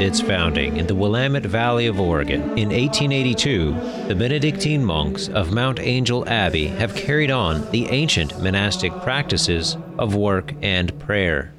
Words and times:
Since 0.00 0.20
its 0.20 0.26
founding 0.26 0.78
in 0.78 0.86
the 0.86 0.94
Willamette 0.94 1.44
Valley 1.44 1.86
of 1.86 2.00
Oregon 2.00 2.40
in 2.56 2.70
1882, 2.70 4.06
the 4.08 4.14
Benedictine 4.14 4.82
monks 4.82 5.28
of 5.28 5.52
Mount 5.52 5.78
Angel 5.78 6.26
Abbey 6.26 6.68
have 6.68 6.94
carried 6.94 7.30
on 7.30 7.70
the 7.70 7.86
ancient 7.90 8.42
monastic 8.42 8.94
practices 9.02 9.76
of 9.98 10.14
work 10.14 10.54
and 10.62 10.98
prayer. 11.00 11.52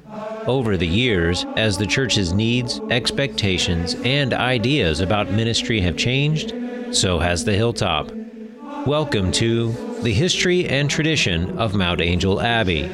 Over 0.48 0.76
the 0.76 0.88
years, 0.88 1.46
as 1.56 1.78
the 1.78 1.86
church's 1.86 2.32
needs, 2.32 2.80
expectations, 2.90 3.94
and 4.04 4.34
ideas 4.34 4.98
about 4.98 5.30
ministry 5.30 5.80
have 5.82 5.96
changed, 5.96 6.52
so 6.90 7.20
has 7.20 7.44
the 7.44 7.54
hilltop. 7.54 8.10
Welcome 8.88 9.30
to 9.32 9.70
the 10.02 10.12
history 10.12 10.66
and 10.66 10.90
tradition 10.90 11.56
of 11.60 11.76
Mount 11.76 12.00
Angel 12.00 12.40
Abbey. 12.40 12.90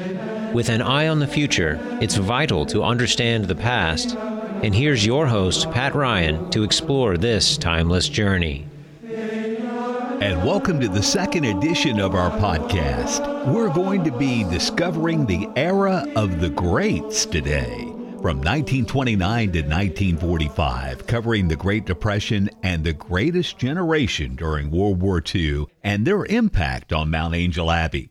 With 0.53 0.69
an 0.69 0.83
eye 0.83 1.09
on 1.09 1.21
the 1.21 1.27
future, 1.27 1.81
it's 2.03 2.17
vital 2.17 2.67
to 2.67 2.85
understand 2.85 3.47
the 3.47 3.55
past. 3.55 4.15
And 4.61 4.75
here's 4.75 5.07
your 5.07 5.25
host, 5.29 5.71
Pat 5.71 5.95
Ryan, 5.95 6.51
to 6.51 6.65
explore 6.65 7.17
this 7.17 7.57
timeless 7.57 8.09
journey. 8.09 8.67
And 9.05 10.45
welcome 10.45 10.81
to 10.81 10.89
the 10.89 11.03
second 11.03 11.45
edition 11.45 12.01
of 12.01 12.17
our 12.17 12.33
podcast. 12.41 13.47
We're 13.47 13.73
going 13.73 14.03
to 14.03 14.11
be 14.11 14.43
discovering 14.43 15.27
the 15.27 15.49
era 15.55 16.05
of 16.17 16.41
the 16.41 16.51
greats 16.51 17.25
today. 17.25 17.85
From 18.21 18.39
1929 18.39 19.53
to 19.53 19.61
1945, 19.61 21.07
covering 21.07 21.47
the 21.47 21.55
Great 21.55 21.85
Depression 21.85 22.51
and 22.65 22.83
the 22.83 22.95
greatest 22.95 23.59
generation 23.59 24.35
during 24.35 24.73
World 24.73 25.01
War 25.01 25.23
II 25.33 25.67
and 25.85 26.05
their 26.05 26.25
impact 26.25 26.93
on 26.93 27.13
Mount 27.13 27.37
Angel 27.37 27.71
Abbey. 27.71 28.11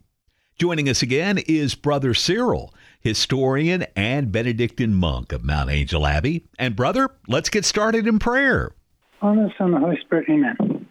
Joining 0.57 0.87
us 0.87 1.01
again 1.01 1.39
is 1.39 1.75
Brother 1.75 2.13
Cyril, 2.13 2.73
historian 3.07 3.85
and 3.95 4.31
Benedictine 4.31 4.93
monk 4.93 5.31
of 5.31 5.43
Mount 5.43 5.69
Angel 5.69 6.05
Abbey. 6.05 6.45
And, 6.59 6.75
brother, 6.75 7.09
let's 7.27 7.49
get 7.49 7.63
started 7.63 8.05
in 8.05 8.19
prayer. 8.19 8.73
On 9.21 9.37
the 9.37 9.49
Son, 9.57 9.71
the 9.71 9.79
Holy 9.79 9.97
Spirit, 10.01 10.27
amen. 10.29 10.87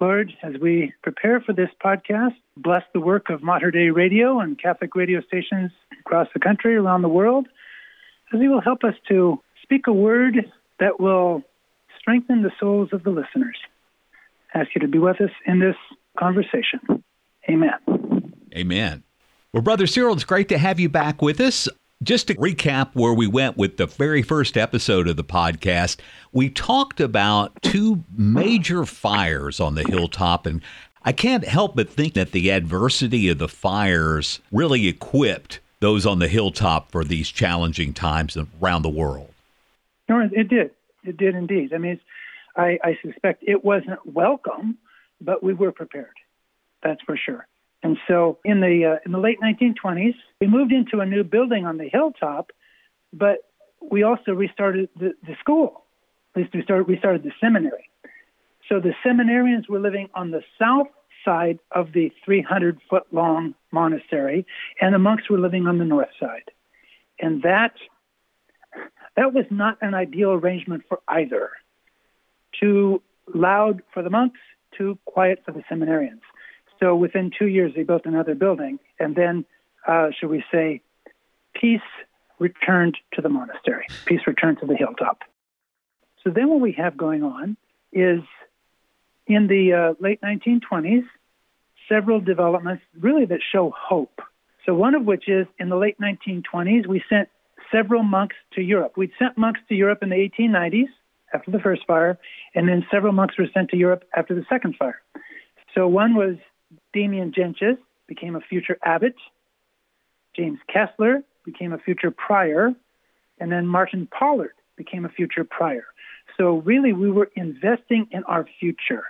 Lord, 0.00 0.32
as 0.44 0.54
we 0.62 0.92
prepare 1.02 1.40
for 1.40 1.52
this 1.52 1.70
podcast, 1.84 2.36
bless 2.56 2.84
the 2.94 3.00
work 3.00 3.30
of 3.30 3.42
Mater 3.42 3.72
Dei 3.72 3.90
Radio 3.90 4.38
and 4.38 4.56
Catholic 4.56 4.94
radio 4.94 5.20
stations 5.22 5.72
across 6.00 6.28
the 6.32 6.38
country, 6.38 6.76
around 6.76 7.02
the 7.02 7.08
world 7.08 7.48
as 8.32 8.40
He 8.40 8.48
will 8.48 8.60
help 8.60 8.84
us 8.84 8.94
to 9.08 9.40
speak 9.62 9.86
a 9.86 9.92
word 9.92 10.36
that 10.78 11.00
will 11.00 11.42
strengthen 11.98 12.42
the 12.42 12.52
souls 12.60 12.90
of 12.92 13.02
the 13.02 13.10
listeners. 13.10 13.56
I 14.54 14.60
ask 14.60 14.70
you 14.74 14.80
to 14.82 14.88
be 14.88 14.98
with 14.98 15.20
us 15.20 15.30
in 15.46 15.58
this 15.58 15.76
conversation. 16.16 17.02
Amen. 17.48 18.32
Amen. 18.54 19.02
Well, 19.58 19.64
Brother 19.64 19.88
Cyril, 19.88 20.14
it's 20.14 20.22
great 20.22 20.48
to 20.50 20.56
have 20.58 20.78
you 20.78 20.88
back 20.88 21.20
with 21.20 21.40
us. 21.40 21.68
Just 22.00 22.28
to 22.28 22.36
recap 22.36 22.90
where 22.92 23.12
we 23.12 23.26
went 23.26 23.56
with 23.56 23.76
the 23.76 23.86
very 23.86 24.22
first 24.22 24.56
episode 24.56 25.08
of 25.08 25.16
the 25.16 25.24
podcast, 25.24 25.98
we 26.30 26.48
talked 26.48 27.00
about 27.00 27.60
two 27.60 28.04
major 28.16 28.86
fires 28.86 29.58
on 29.58 29.74
the 29.74 29.82
hilltop. 29.82 30.46
And 30.46 30.62
I 31.02 31.10
can't 31.10 31.44
help 31.44 31.74
but 31.74 31.90
think 31.90 32.14
that 32.14 32.30
the 32.30 32.52
adversity 32.52 33.28
of 33.30 33.38
the 33.38 33.48
fires 33.48 34.38
really 34.52 34.86
equipped 34.86 35.58
those 35.80 36.06
on 36.06 36.20
the 36.20 36.28
hilltop 36.28 36.92
for 36.92 37.02
these 37.02 37.28
challenging 37.28 37.92
times 37.92 38.38
around 38.62 38.82
the 38.82 38.88
world. 38.88 39.34
No, 40.08 40.20
it 40.20 40.48
did. 40.48 40.70
It 41.02 41.16
did 41.16 41.34
indeed. 41.34 41.74
I 41.74 41.78
mean, 41.78 41.98
I, 42.54 42.78
I 42.84 42.98
suspect 43.02 43.42
it 43.44 43.64
wasn't 43.64 44.06
welcome, 44.06 44.78
but 45.20 45.42
we 45.42 45.52
were 45.52 45.72
prepared. 45.72 46.14
That's 46.80 47.02
for 47.02 47.16
sure. 47.16 47.48
And 47.82 47.96
so, 48.08 48.38
in 48.44 48.60
the 48.60 48.96
uh, 48.96 48.98
in 49.06 49.12
the 49.12 49.18
late 49.18 49.38
1920s, 49.40 50.14
we 50.40 50.46
moved 50.46 50.72
into 50.72 51.00
a 51.00 51.06
new 51.06 51.22
building 51.22 51.64
on 51.64 51.78
the 51.78 51.88
hilltop, 51.88 52.50
but 53.12 53.38
we 53.80 54.02
also 54.02 54.32
restarted 54.32 54.88
the, 54.98 55.14
the 55.26 55.36
school. 55.38 55.84
At 56.34 56.42
least 56.42 56.54
we 56.54 56.62
started 56.62 56.88
we 56.88 56.98
started 56.98 57.22
the 57.22 57.32
seminary. 57.40 57.88
So 58.68 58.80
the 58.80 58.94
seminarians 59.06 59.68
were 59.68 59.78
living 59.78 60.08
on 60.14 60.30
the 60.30 60.42
south 60.58 60.88
side 61.24 61.58
of 61.72 61.92
the 61.92 62.12
300 62.24 62.78
foot 62.90 63.04
long 63.12 63.54
monastery, 63.70 64.44
and 64.80 64.94
the 64.94 64.98
monks 64.98 65.30
were 65.30 65.38
living 65.38 65.66
on 65.66 65.78
the 65.78 65.84
north 65.84 66.10
side. 66.18 66.50
And 67.20 67.42
that 67.42 67.74
that 69.16 69.32
was 69.32 69.46
not 69.50 69.78
an 69.80 69.94
ideal 69.94 70.30
arrangement 70.32 70.84
for 70.88 71.00
either. 71.08 71.50
Too 72.58 73.02
loud 73.34 73.82
for 73.92 74.02
the 74.02 74.10
monks, 74.10 74.40
too 74.76 74.98
quiet 75.04 75.42
for 75.44 75.52
the 75.52 75.62
seminarians. 75.70 76.20
So 76.80 76.94
within 76.94 77.30
two 77.36 77.46
years, 77.46 77.72
they 77.74 77.82
built 77.82 78.02
another 78.04 78.34
building, 78.34 78.78
and 78.98 79.16
then, 79.16 79.44
uh, 79.86 80.08
should 80.18 80.30
we 80.30 80.44
say, 80.52 80.80
peace 81.54 81.80
returned 82.38 82.96
to 83.14 83.22
the 83.22 83.28
monastery. 83.28 83.86
Peace 84.04 84.20
returned 84.26 84.60
to 84.60 84.66
the 84.66 84.76
hilltop. 84.76 85.22
So 86.22 86.30
then, 86.30 86.48
what 86.48 86.60
we 86.60 86.72
have 86.72 86.96
going 86.96 87.22
on 87.22 87.56
is 87.92 88.20
in 89.26 89.46
the 89.46 89.72
uh, 89.72 89.94
late 90.00 90.20
1920s, 90.20 91.04
several 91.88 92.20
developments 92.20 92.82
really 92.98 93.24
that 93.26 93.40
show 93.52 93.72
hope. 93.76 94.20
So, 94.66 94.74
one 94.74 94.94
of 94.94 95.04
which 95.04 95.28
is 95.28 95.46
in 95.58 95.68
the 95.68 95.76
late 95.76 95.98
1920s, 96.00 96.86
we 96.86 97.02
sent 97.08 97.28
several 97.72 98.02
monks 98.02 98.36
to 98.54 98.62
Europe. 98.62 98.96
We'd 98.96 99.12
sent 99.18 99.36
monks 99.38 99.60
to 99.68 99.74
Europe 99.74 100.02
in 100.02 100.10
the 100.10 100.16
1890s 100.16 100.88
after 101.32 101.50
the 101.50 101.58
first 101.58 101.86
fire, 101.86 102.18
and 102.54 102.68
then 102.68 102.86
several 102.90 103.12
monks 103.12 103.36
were 103.38 103.48
sent 103.52 103.70
to 103.70 103.76
Europe 103.76 104.04
after 104.16 104.34
the 104.34 104.44
second 104.48 104.76
fire. 104.76 105.00
So, 105.74 105.88
one 105.88 106.14
was 106.14 106.36
Damian 106.92 107.32
Jentges, 107.32 107.78
became 108.06 108.34
a 108.34 108.40
future 108.40 108.78
abbot. 108.82 109.14
James 110.34 110.58
Kessler 110.72 111.22
became 111.44 111.72
a 111.72 111.78
future 111.78 112.10
prior. 112.10 112.74
And 113.38 113.52
then 113.52 113.66
Martin 113.66 114.08
Pollard 114.10 114.54
became 114.76 115.04
a 115.04 115.08
future 115.08 115.44
prior. 115.44 115.84
So, 116.36 116.56
really, 116.58 116.92
we 116.92 117.10
were 117.10 117.30
investing 117.34 118.08
in 118.10 118.24
our 118.24 118.46
future. 118.58 119.04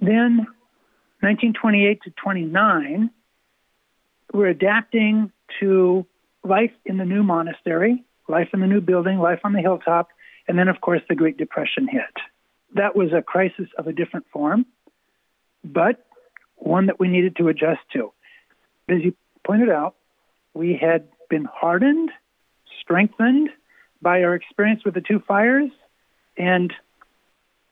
Then, 0.00 0.46
1928 1.20 2.02
to 2.02 2.10
29, 2.10 3.10
we're 4.32 4.48
adapting 4.48 5.32
to 5.60 6.06
life 6.44 6.72
in 6.84 6.96
the 6.96 7.04
new 7.04 7.22
monastery, 7.22 8.04
life 8.28 8.48
in 8.52 8.60
the 8.60 8.66
new 8.66 8.80
building, 8.80 9.18
life 9.18 9.40
on 9.44 9.52
the 9.52 9.60
hilltop, 9.60 10.08
and 10.48 10.58
then, 10.58 10.68
of 10.68 10.80
course, 10.80 11.02
the 11.08 11.14
Great 11.14 11.36
Depression 11.36 11.86
hit. 11.86 12.14
That 12.74 12.96
was 12.96 13.12
a 13.12 13.22
crisis 13.22 13.68
of 13.76 13.86
a 13.86 13.92
different 13.92 14.26
form, 14.32 14.66
but 15.64 16.04
one 16.60 16.86
that 16.86 17.00
we 17.00 17.08
needed 17.08 17.36
to 17.36 17.48
adjust 17.48 17.80
to. 17.92 18.12
As 18.88 18.98
you 19.02 19.14
pointed 19.44 19.70
out, 19.70 19.96
we 20.54 20.78
had 20.80 21.08
been 21.28 21.44
hardened, 21.44 22.10
strengthened 22.80 23.50
by 24.02 24.22
our 24.22 24.34
experience 24.34 24.84
with 24.84 24.94
the 24.94 25.00
two 25.00 25.20
fires, 25.26 25.70
and 26.36 26.72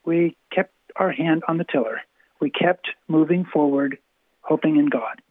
we 0.05 0.35
kept 0.51 0.73
our 0.95 1.11
hand 1.11 1.43
on 1.47 1.57
the 1.57 1.65
tiller. 1.65 2.01
We 2.39 2.49
kept 2.49 2.87
moving 3.07 3.45
forward, 3.45 3.97
hoping 4.41 4.77
in 4.77 4.87
God. 4.87 5.21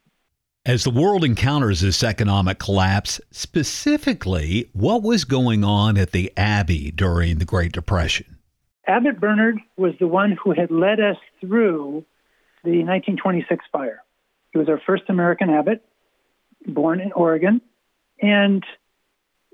As 0.67 0.85
the 0.85 0.91
world 0.91 1.25
encounters 1.25 1.81
this 1.81 2.03
economic 2.03 2.59
collapse, 2.59 3.21
specifically, 3.31 4.69
what 4.75 5.03
was 5.03 5.25
going 5.25 5.65
on 5.65 5.97
at 5.97 6.13
the 6.13 6.31
Abbey 6.37 6.91
during 6.91 7.39
the 7.39 7.47
Great 7.47 7.73
Depression? 7.73 8.37
Abbot 8.87 9.21
Bernard 9.21 9.59
was 9.77 9.95
the 9.99 10.07
one 10.07 10.33
who 10.33 10.53
had 10.53 10.71
led 10.71 11.01
us 11.01 11.17
through 11.41 12.05
the 12.65 12.85
1926 12.85 13.65
fire. 13.73 14.03
He 14.53 14.59
was 14.59 14.69
our 14.69 14.81
first 14.85 15.05
American 15.09 15.51
abbot, 15.51 15.85
born 16.67 17.01
in 17.01 17.13
Oregon, 17.13 17.61
and 18.21 18.65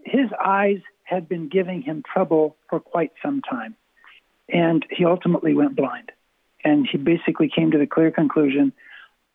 his 0.04 0.30
eyes 0.44 0.78
had 1.02 1.28
been 1.28 1.48
giving 1.48 1.82
him 1.82 2.02
trouble 2.02 2.56
for 2.68 2.80
quite 2.80 3.12
some 3.22 3.42
time. 3.42 3.76
And 4.48 4.84
he 4.90 5.04
ultimately 5.04 5.54
went 5.54 5.76
blind. 5.76 6.12
And 6.62 6.88
he 6.90 6.98
basically 6.98 7.50
came 7.54 7.70
to 7.72 7.78
the 7.78 7.86
clear 7.86 8.10
conclusion 8.10 8.72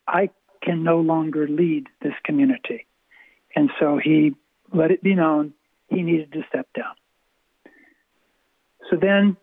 I 0.06 0.30
can 0.62 0.82
no 0.82 1.00
longer 1.00 1.46
lead 1.48 1.86
this 2.02 2.14
community. 2.24 2.86
And 3.54 3.70
so 3.78 3.98
he 4.02 4.34
let 4.72 4.90
it 4.90 5.02
be 5.02 5.14
known 5.14 5.54
he 5.88 6.02
needed 6.02 6.32
to 6.32 6.42
step 6.48 6.68
down. 6.74 6.94
So 8.88 8.96
then 8.96 9.36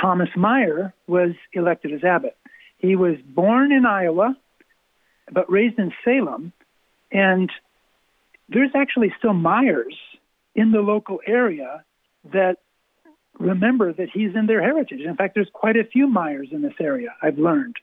Thomas 0.00 0.28
Meier 0.36 0.94
was 1.06 1.32
elected 1.52 1.92
as 1.92 2.04
abbot. 2.04 2.36
He 2.82 2.96
was 2.96 3.16
born 3.24 3.72
in 3.72 3.86
Iowa, 3.86 4.36
but 5.30 5.50
raised 5.50 5.78
in 5.78 5.92
Salem. 6.04 6.52
And 7.12 7.50
there's 8.48 8.72
actually 8.74 9.14
still 9.18 9.32
Myers 9.32 9.96
in 10.54 10.72
the 10.72 10.80
local 10.80 11.20
area 11.26 11.84
that 12.32 12.58
remember 13.38 13.92
that 13.92 14.10
he's 14.12 14.34
in 14.34 14.46
their 14.46 14.60
heritage. 14.60 15.00
In 15.00 15.16
fact, 15.16 15.34
there's 15.34 15.48
quite 15.52 15.76
a 15.76 15.84
few 15.84 16.08
Myers 16.08 16.48
in 16.50 16.60
this 16.60 16.74
area, 16.80 17.14
I've 17.22 17.38
learned. 17.38 17.76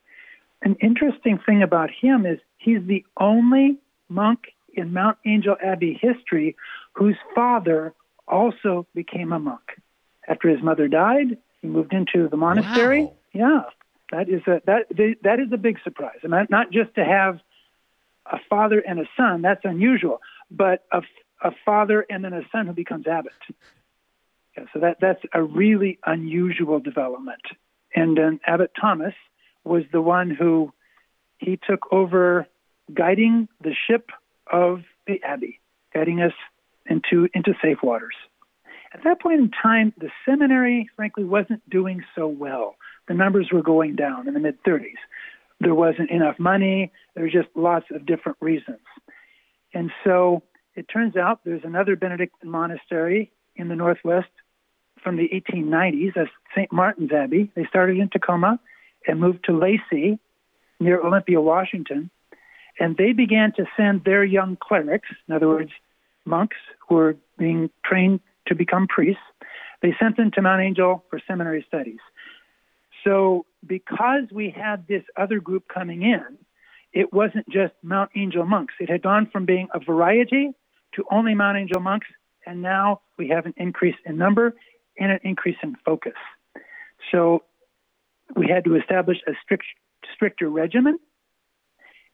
An 0.62 0.76
interesting 0.82 1.40
thing 1.46 1.64
about 1.64 1.90
him 1.90 2.26
is 2.26 2.40
he's 2.58 2.86
the 2.86 3.06
only 3.18 3.78
monk 4.10 4.54
in 4.74 4.94
Mount 4.94 5.18
Angel 5.26 5.56
Abbey 5.64 5.98
history 6.00 6.56
whose 6.94 7.16
father 7.34 7.94
also 8.28 8.86
became 8.94 9.32
a 9.32 9.40
monk. 9.40 9.82
After 10.28 10.50
his 10.50 10.62
mother 10.62 10.88
died, 10.90 11.38
he 11.62 11.68
moved 11.68 11.94
into 11.94 12.28
the 12.28 12.38
monastery. 12.38 13.04
Wow. 13.04 13.16
Yeah, 13.32 13.62
that 14.12 14.30
is 14.30 14.42
a 14.48 14.62
that 14.66 14.88
that 15.24 15.40
is 15.40 15.52
a 15.52 15.58
big 15.58 15.78
surprise. 15.84 16.18
Mean, 16.24 16.48
not 16.50 16.72
just 16.72 16.96
to 16.96 17.06
have 17.06 17.40
a 18.26 18.38
father 18.50 18.80
and 18.80 19.00
a 19.00 19.06
son, 19.18 19.42
that's 19.42 19.62
unusual, 19.64 20.22
but 20.52 20.86
a, 20.92 21.02
a 21.44 21.52
father 21.66 22.06
and 22.10 22.24
then 22.24 22.34
a 22.34 22.42
son 22.52 22.68
who 22.68 22.74
becomes 22.74 23.08
abbot. 23.08 23.34
Yeah, 24.58 24.66
so 24.74 24.80
that, 24.80 24.98
that's 25.00 25.22
a 25.34 25.42
really 25.42 26.00
unusual 26.06 26.80
development. 26.80 27.42
And 27.96 28.18
then 28.18 28.40
Abbot 28.46 28.72
Thomas 28.80 29.14
was 29.64 29.84
the 29.92 30.02
one 30.02 30.30
who 30.30 30.72
he 31.38 31.58
took 31.68 31.92
over 31.92 32.48
guiding 32.94 33.48
the 33.62 33.74
ship 33.88 34.10
of 34.52 34.82
the 35.08 35.22
Abbey, 35.24 35.60
guiding 35.94 36.22
us 36.22 36.34
into, 36.86 37.30
into 37.34 37.54
safe 37.62 37.78
waters. 37.84 38.16
At 38.94 39.04
that 39.04 39.22
point 39.22 39.40
in 39.40 39.52
time, 39.52 39.94
the 39.98 40.10
seminary, 40.26 40.90
frankly, 40.96 41.24
wasn't 41.24 41.68
doing 41.70 42.04
so 42.16 42.28
well. 42.28 42.76
The 43.10 43.16
numbers 43.16 43.50
were 43.52 43.64
going 43.64 43.96
down 43.96 44.28
in 44.28 44.36
the 44.36 44.40
mid 44.40 44.64
30s. 44.64 44.94
There 45.60 45.76
wasn't 45.76 46.12
enough 46.12 46.40
money. 46.40 46.94
There 47.16 47.24
were 47.24 47.30
just 47.30 47.50
lots 47.56 47.88
of 47.92 48.06
different 48.06 48.38
reasons. 48.40 48.80
And 49.74 49.92
so 50.06 50.44
it 50.76 50.84
turns 50.84 51.18
out 51.18 51.42
there's 51.44 51.66
another 51.66 51.98
Benedictine 51.98 52.50
monastery 52.50 53.32
in 53.56 53.68
the 53.68 53.76
Northwest 53.76 54.30
from 55.04 55.18
the 55.18 55.28
1890s. 55.28 56.14
That's 56.16 56.30
St. 56.56 56.72
Martin's 56.72 57.12
Abbey. 57.12 57.52
They 57.56 57.66
started 57.66 57.98
in 57.98 58.10
Tacoma 58.10 58.60
and 59.06 59.20
moved 59.20 59.44
to 59.46 59.58
Lacey 59.58 60.20
near 60.80 61.02
Olympia, 61.02 61.42
Washington. 61.42 62.10
And 62.80 62.96
they 62.96 63.12
began 63.12 63.52
to 63.58 63.66
send 63.76 64.06
their 64.06 64.24
young 64.24 64.56
clerics, 64.56 65.10
in 65.28 65.36
other 65.36 65.50
words, 65.50 65.72
monks 66.26 66.58
who 66.88 66.96
were 66.96 67.16
being 67.38 67.70
trained 67.84 68.22
to 68.48 68.56
become 68.56 68.88
priests, 68.88 69.22
they 69.82 69.96
sent 70.00 70.18
them 70.18 70.32
to 70.32 70.42
Mount 70.42 70.62
Angel 70.62 71.04
for 71.10 71.22
seminary 71.28 71.66
studies. 71.68 72.00
So, 73.04 73.46
because 73.66 74.24
we 74.32 74.50
had 74.50 74.88
this 74.88 75.04
other 75.18 75.40
group 75.40 75.68
coming 75.68 76.02
in, 76.02 76.38
it 76.92 77.14
wasn't 77.14 77.48
just 77.50 77.74
Mount 77.84 78.12
Angel 78.16 78.46
monks. 78.46 78.74
It 78.80 78.90
had 78.90 79.02
gone 79.02 79.30
from 79.32 79.46
being 79.46 79.68
a 79.74 79.80
variety 79.80 80.52
to 80.96 81.06
only 81.12 81.36
Mount 81.36 81.58
Angel 81.58 81.80
monks, 81.80 82.08
and 82.46 82.62
now 82.62 83.02
we 83.18 83.30
have 83.30 83.46
an 83.46 83.54
increase 83.58 83.96
in 84.06 84.18
number 84.18 84.56
and 84.98 85.12
an 85.12 85.20
increase 85.24 85.58
in 85.62 85.76
focus. 85.86 86.14
So, 87.12 87.44
we 88.36 88.48
had 88.48 88.64
to 88.66 88.76
establish 88.76 89.18
a 89.28 89.32
strict, 89.44 89.66
stricter 90.14 90.50
regimen, 90.50 91.00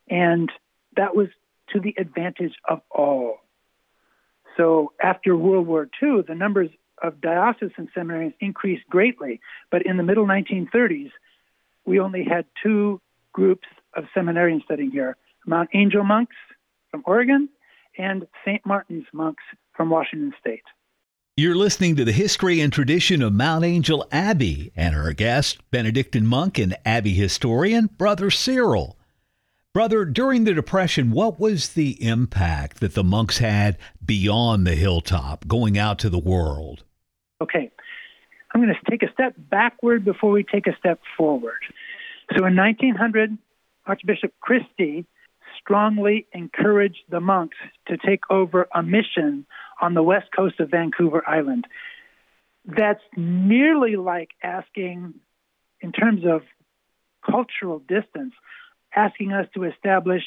and 0.10 0.52
that 0.96 1.16
was 1.16 1.28
to 1.74 1.80
the 1.80 1.96
advantage 1.98 2.54
of 2.68 2.82
all. 2.90 3.40
So 4.58 4.94
after 5.02 5.36
World 5.36 5.68
War 5.68 5.90
II, 6.02 6.22
the 6.28 6.36
numbers 6.36 6.70
of 7.02 7.22
diocesan 7.22 7.90
seminaries 7.94 8.34
increased 8.40 8.88
greatly. 8.90 9.40
But 9.72 9.86
in 9.86 9.98
the 9.98 10.04
middle 10.04 10.26
1930s, 10.26 11.12
we 11.86 12.00
only 12.00 12.24
had 12.24 12.46
two 12.62 13.02
groups 13.34 13.68
of 13.96 14.06
seminarians 14.16 14.64
studying 14.64 14.92
here 14.92 15.18
Mount 15.46 15.70
Angel 15.74 16.04
monks 16.04 16.36
from 16.90 17.04
Oregon 17.06 17.50
and 17.98 18.28
St. 18.44 18.66
Martin's 18.66 19.06
monks 19.14 19.44
from 19.74 19.90
Washington 19.90 20.34
State. 20.40 20.64
You're 21.38 21.56
listening 21.56 21.98
to 21.98 22.06
the 22.06 22.14
history 22.14 22.62
and 22.62 22.72
tradition 22.72 23.22
of 23.22 23.34
Mount 23.34 23.66
Angel 23.66 24.08
Abbey 24.10 24.72
and 24.74 24.96
our 24.96 25.12
guest, 25.12 25.60
Benedictine 25.70 26.26
monk 26.26 26.58
and 26.58 26.78
Abbey 26.86 27.14
historian, 27.14 27.88
Brother 27.88 28.32
Cyril. 28.32 28.98
Brother, 29.76 30.06
during 30.06 30.46
the 30.46 30.54
Depression, 30.54 31.12
what 31.12 31.38
was 31.38 31.74
the 31.74 32.02
impact 32.02 32.80
that 32.80 32.94
the 32.94 33.04
monks 33.04 33.40
had 33.40 33.78
beyond 34.06 34.66
the 34.66 34.74
hilltop, 34.74 35.50
going 35.50 35.78
out 35.78 36.00
to 36.00 36.10
the 36.10 36.18
world? 36.18 36.86
Okay, 37.42 37.70
I'm 38.54 38.62
going 38.62 38.74
to 38.74 38.90
take 38.90 39.04
a 39.04 39.12
step 39.12 39.34
backward 39.38 40.06
before 40.06 40.32
we 40.32 40.44
take 40.44 40.66
a 40.66 40.78
step 40.78 41.02
forward. 41.18 41.60
So 42.38 42.46
in 42.46 42.56
1900, 42.56 43.38
Archbishop 43.86 44.32
Christie 44.40 45.06
strongly 45.60 46.26
encouraged 46.32 47.04
the 47.10 47.20
monks 47.20 47.58
to 47.88 47.98
take 47.98 48.22
over 48.30 48.70
a 48.74 48.82
mission 48.82 49.46
on 49.82 49.94
the 49.94 50.04
west 50.04 50.28
coast 50.34 50.58
of 50.62 50.72
Vancouver 50.72 51.22
Island. 51.28 51.68
That's 52.64 53.04
nearly 53.18 53.98
like 53.98 54.30
asking, 54.42 55.16
in 55.82 55.92
terms 55.92 56.22
of 56.26 56.44
cultural 57.30 57.80
distance, 57.80 58.32
asking 58.96 59.34
us 59.34 59.48
to 59.54 59.64
establish 59.64 60.24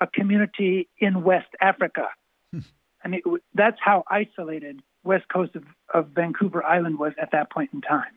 a 0.00 0.06
community 0.06 0.88
in 0.98 1.22
West 1.22 1.48
Africa. 1.60 2.08
Hmm. 2.52 2.60
I 3.04 3.08
mean, 3.08 3.22
that's 3.54 3.78
how 3.80 4.04
isolated 4.10 4.82
west 5.04 5.24
coast 5.32 5.56
of, 5.56 5.64
of 5.92 6.08
Vancouver 6.08 6.64
Island 6.64 6.98
was 6.98 7.12
at 7.20 7.30
that 7.32 7.50
point 7.50 7.70
in 7.72 7.80
time. 7.80 8.12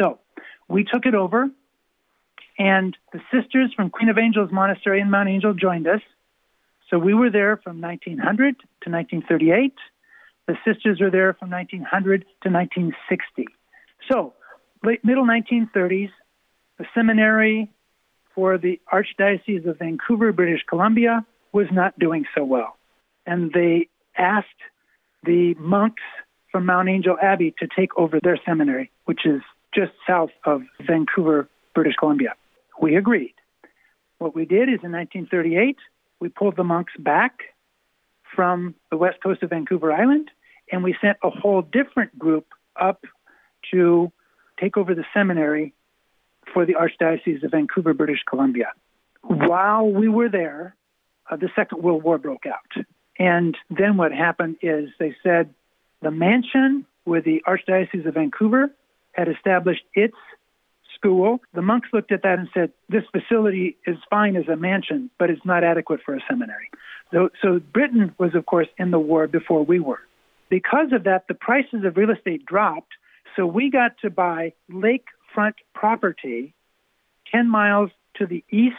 So 0.00 0.18
we 0.68 0.84
took 0.84 1.06
it 1.06 1.14
over, 1.14 1.50
and 2.58 2.96
the 3.12 3.20
sisters 3.32 3.72
from 3.74 3.90
Queen 3.90 4.08
of 4.08 4.18
Angels 4.18 4.50
Monastery 4.52 5.00
in 5.00 5.10
Mount 5.10 5.28
Angel 5.28 5.54
joined 5.54 5.86
us. 5.86 6.00
So 6.88 6.98
we 6.98 7.14
were 7.14 7.30
there 7.30 7.56
from 7.56 7.80
1900 7.80 8.58
to 8.58 8.90
1938. 8.90 9.74
The 10.46 10.56
sisters 10.64 11.00
were 11.00 11.10
there 11.10 11.34
from 11.34 11.50
1900 11.50 12.24
to 12.42 12.50
1960. 12.50 13.46
So, 14.10 14.34
late 14.82 15.04
middle 15.04 15.24
1930s, 15.24 16.10
the 16.78 16.86
seminary 16.94 17.70
for 18.34 18.58
the 18.58 18.80
Archdiocese 18.92 19.66
of 19.66 19.78
Vancouver, 19.78 20.32
British 20.32 20.62
Columbia, 20.68 21.24
was 21.52 21.66
not 21.72 21.98
doing 21.98 22.24
so 22.34 22.44
well. 22.44 22.76
And 23.26 23.52
they 23.52 23.88
asked 24.16 24.46
the 25.24 25.54
monks 25.54 26.02
from 26.50 26.66
Mount 26.66 26.88
Angel 26.88 27.16
Abbey 27.20 27.54
to 27.58 27.68
take 27.74 27.96
over 27.96 28.18
their 28.22 28.38
seminary, 28.44 28.90
which 29.04 29.26
is 29.26 29.42
just 29.74 29.92
south 30.06 30.30
of 30.44 30.62
Vancouver, 30.80 31.48
British 31.74 31.94
Columbia. 31.96 32.34
We 32.80 32.96
agreed. 32.96 33.34
What 34.18 34.34
we 34.34 34.44
did 34.44 34.68
is 34.68 34.80
in 34.82 34.92
1938, 34.92 35.76
we 36.20 36.28
pulled 36.28 36.56
the 36.56 36.64
monks 36.64 36.92
back 36.98 37.40
from 38.34 38.74
the 38.90 38.96
west 38.96 39.22
coast 39.22 39.42
of 39.42 39.50
Vancouver 39.50 39.92
Island, 39.92 40.30
and 40.70 40.84
we 40.84 40.96
sent 41.00 41.18
a 41.22 41.30
whole 41.30 41.62
different 41.62 42.18
group 42.18 42.46
up 42.80 43.04
to 43.72 44.12
take 44.58 44.76
over 44.76 44.94
the 44.94 45.04
seminary 45.14 45.72
for 46.52 46.66
the 46.66 46.74
Archdiocese 46.74 47.42
of 47.42 47.50
Vancouver, 47.50 47.94
British 47.94 48.20
Columbia. 48.28 48.72
While 49.22 49.86
we 49.90 50.08
were 50.08 50.28
there, 50.28 50.74
uh, 51.30 51.36
the 51.36 51.48
Second 51.54 51.82
World 51.82 52.02
War 52.02 52.18
broke 52.18 52.46
out. 52.46 52.84
And 53.18 53.56
then 53.68 53.96
what 53.96 54.12
happened 54.12 54.56
is 54.62 54.88
they 54.98 55.14
said 55.22 55.54
the 56.00 56.10
mansion 56.10 56.86
where 57.04 57.20
the 57.20 57.42
Archdiocese 57.46 58.06
of 58.06 58.14
Vancouver 58.14 58.70
had 59.12 59.28
established 59.28 59.82
its 59.94 60.16
school, 60.94 61.40
the 61.54 61.62
monks 61.62 61.88
looked 61.92 62.12
at 62.12 62.22
that 62.22 62.38
and 62.38 62.48
said, 62.52 62.72
This 62.88 63.04
facility 63.12 63.76
is 63.86 63.96
fine 64.08 64.36
as 64.36 64.48
a 64.48 64.56
mansion, 64.56 65.10
but 65.18 65.30
it's 65.30 65.44
not 65.44 65.64
adequate 65.64 66.00
for 66.04 66.14
a 66.14 66.20
seminary. 66.28 66.70
So, 67.12 67.30
so 67.42 67.58
Britain 67.58 68.14
was, 68.18 68.34
of 68.34 68.46
course, 68.46 68.68
in 68.78 68.90
the 68.90 68.98
war 68.98 69.26
before 69.26 69.64
we 69.64 69.80
were. 69.80 70.00
Because 70.48 70.92
of 70.92 71.04
that, 71.04 71.26
the 71.28 71.34
prices 71.34 71.84
of 71.84 71.96
real 71.96 72.10
estate 72.10 72.44
dropped. 72.44 72.92
So 73.36 73.46
we 73.46 73.70
got 73.70 73.92
to 74.02 74.10
buy 74.10 74.52
lake 74.68 75.06
front 75.34 75.56
property 75.74 76.54
10 77.32 77.48
miles 77.48 77.90
to 78.16 78.26
the 78.26 78.44
east 78.50 78.76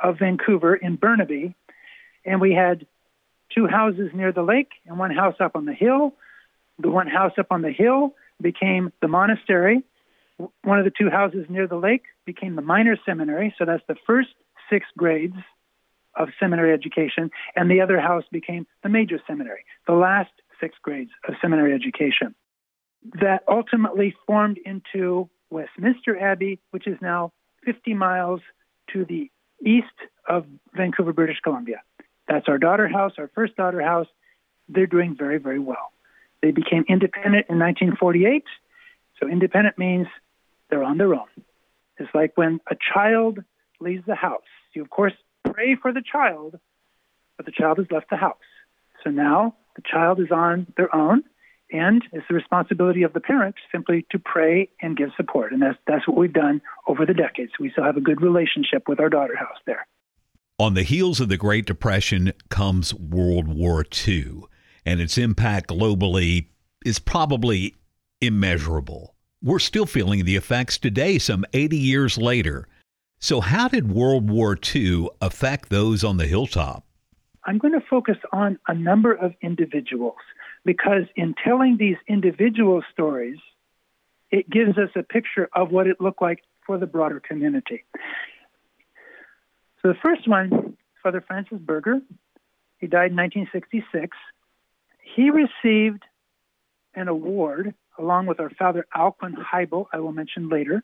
of 0.00 0.18
Vancouver 0.18 0.74
in 0.74 0.96
Burnaby. 0.96 1.54
And 2.24 2.40
we 2.40 2.52
had 2.52 2.86
two 3.54 3.66
houses 3.66 4.10
near 4.12 4.32
the 4.32 4.42
lake 4.42 4.70
and 4.86 4.98
one 4.98 5.10
house 5.10 5.36
up 5.40 5.56
on 5.56 5.64
the 5.64 5.72
hill. 5.72 6.14
The 6.78 6.90
one 6.90 7.06
house 7.06 7.32
up 7.38 7.46
on 7.50 7.62
the 7.62 7.72
hill 7.72 8.14
became 8.40 8.92
the 9.00 9.08
monastery. 9.08 9.82
One 10.62 10.78
of 10.78 10.84
the 10.84 10.92
two 10.96 11.08
houses 11.08 11.46
near 11.48 11.66
the 11.66 11.76
lake 11.76 12.02
became 12.26 12.56
the 12.56 12.62
minor 12.62 12.98
seminary. 13.06 13.54
So 13.58 13.64
that's 13.64 13.82
the 13.88 13.96
first 14.06 14.28
six 14.68 14.86
grades 14.96 15.36
of 16.14 16.28
seminary 16.40 16.72
education. 16.72 17.30
And 17.54 17.70
the 17.70 17.80
other 17.80 18.00
house 18.00 18.24
became 18.30 18.66
the 18.82 18.88
major 18.88 19.20
seminary, 19.26 19.64
the 19.86 19.94
last 19.94 20.30
six 20.60 20.76
grades 20.82 21.10
of 21.28 21.34
seminary 21.40 21.72
education. 21.72 22.34
That 23.20 23.44
ultimately 23.48 24.14
formed 24.26 24.58
into 24.58 25.30
Westminster 25.50 26.18
Abbey, 26.18 26.58
which 26.70 26.86
is 26.86 26.98
now 27.00 27.32
50 27.64 27.94
miles 27.94 28.40
to 28.92 29.04
the 29.04 29.30
east 29.64 29.86
of 30.28 30.46
Vancouver, 30.74 31.12
British 31.12 31.40
Columbia. 31.40 31.82
That's 32.28 32.48
our 32.48 32.58
daughter 32.58 32.88
house, 32.88 33.12
our 33.18 33.28
first 33.34 33.56
daughter 33.56 33.80
house. 33.80 34.08
They're 34.68 34.86
doing 34.86 35.16
very, 35.16 35.38
very 35.38 35.58
well. 35.58 35.92
They 36.42 36.50
became 36.50 36.84
independent 36.88 37.46
in 37.48 37.58
1948. 37.58 38.44
So 39.20 39.28
independent 39.28 39.78
means 39.78 40.06
they're 40.68 40.82
on 40.82 40.98
their 40.98 41.14
own. 41.14 41.28
It's 41.98 42.14
like 42.14 42.32
when 42.36 42.60
a 42.70 42.76
child 42.92 43.38
leaves 43.80 44.04
the 44.06 44.14
house. 44.14 44.42
You, 44.74 44.82
of 44.82 44.90
course, 44.90 45.14
pray 45.44 45.76
for 45.76 45.92
the 45.92 46.02
child, 46.02 46.58
but 47.36 47.46
the 47.46 47.52
child 47.52 47.78
has 47.78 47.86
left 47.90 48.10
the 48.10 48.16
house. 48.16 48.36
So 49.02 49.10
now 49.10 49.54
the 49.76 49.82
child 49.82 50.20
is 50.20 50.30
on 50.30 50.66
their 50.76 50.94
own 50.94 51.22
and 51.70 52.02
it's 52.12 52.26
the 52.28 52.34
responsibility 52.34 53.02
of 53.02 53.12
the 53.12 53.20
parents 53.20 53.58
simply 53.72 54.06
to 54.10 54.18
pray 54.18 54.68
and 54.80 54.96
give 54.96 55.10
support. 55.16 55.52
And 55.52 55.62
that's, 55.62 55.78
that's 55.86 56.06
what 56.06 56.16
we've 56.16 56.32
done 56.32 56.60
over 56.86 57.04
the 57.04 57.14
decades. 57.14 57.52
We 57.58 57.70
still 57.70 57.84
have 57.84 57.96
a 57.96 58.00
good 58.00 58.22
relationship 58.22 58.88
with 58.88 59.00
our 59.00 59.08
daughter 59.08 59.36
house 59.36 59.58
there. 59.66 59.86
On 60.58 60.74
the 60.74 60.84
heels 60.84 61.20
of 61.20 61.28
the 61.28 61.36
Great 61.36 61.66
Depression 61.66 62.32
comes 62.48 62.94
World 62.94 63.48
War 63.48 63.84
II, 64.06 64.42
and 64.86 65.00
its 65.00 65.18
impact 65.18 65.68
globally 65.68 66.46
is 66.84 66.98
probably 66.98 67.74
immeasurable. 68.22 69.14
We're 69.42 69.58
still 69.58 69.86
feeling 69.86 70.24
the 70.24 70.36
effects 70.36 70.78
today, 70.78 71.18
some 71.18 71.44
80 71.52 71.76
years 71.76 72.16
later. 72.16 72.68
So, 73.18 73.40
how 73.40 73.68
did 73.68 73.92
World 73.92 74.30
War 74.30 74.56
II 74.74 75.08
affect 75.20 75.68
those 75.68 76.02
on 76.02 76.16
the 76.16 76.26
hilltop? 76.26 76.84
I'm 77.44 77.58
going 77.58 77.74
to 77.74 77.86
focus 77.88 78.16
on 78.32 78.58
a 78.66 78.74
number 78.74 79.12
of 79.12 79.32
individuals 79.42 80.16
because 80.66 81.04
in 81.14 81.34
telling 81.42 81.76
these 81.78 81.96
individual 82.08 82.82
stories, 82.92 83.38
it 84.30 84.50
gives 84.50 84.76
us 84.76 84.90
a 84.96 85.02
picture 85.02 85.48
of 85.54 85.70
what 85.70 85.86
it 85.86 86.00
looked 86.00 86.20
like 86.20 86.42
for 86.66 86.76
the 86.76 86.86
broader 86.86 87.20
community. 87.20 87.84
So 89.80 89.88
the 89.88 89.98
first 90.02 90.26
one, 90.28 90.76
Father 91.02 91.24
Francis 91.26 91.58
Berger, 91.60 92.00
he 92.78 92.88
died 92.88 93.12
in 93.12 93.16
1966. 93.16 94.16
He 95.14 95.30
received 95.30 96.02
an 96.94 97.06
award 97.08 97.72
along 97.98 98.26
with 98.26 98.40
our 98.40 98.50
Father 98.50 98.86
Alcuin 98.94 99.34
Heibel, 99.34 99.86
I 99.92 100.00
will 100.00 100.12
mention 100.12 100.48
later, 100.48 100.82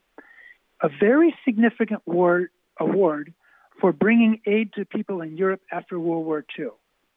a 0.80 0.88
very 0.88 1.34
significant 1.44 2.02
award, 2.06 2.50
award 2.78 3.34
for 3.80 3.92
bringing 3.92 4.40
aid 4.46 4.72
to 4.74 4.84
people 4.84 5.20
in 5.20 5.36
Europe 5.36 5.60
after 5.70 5.98
World 5.98 6.24
War 6.24 6.44
II. 6.58 6.68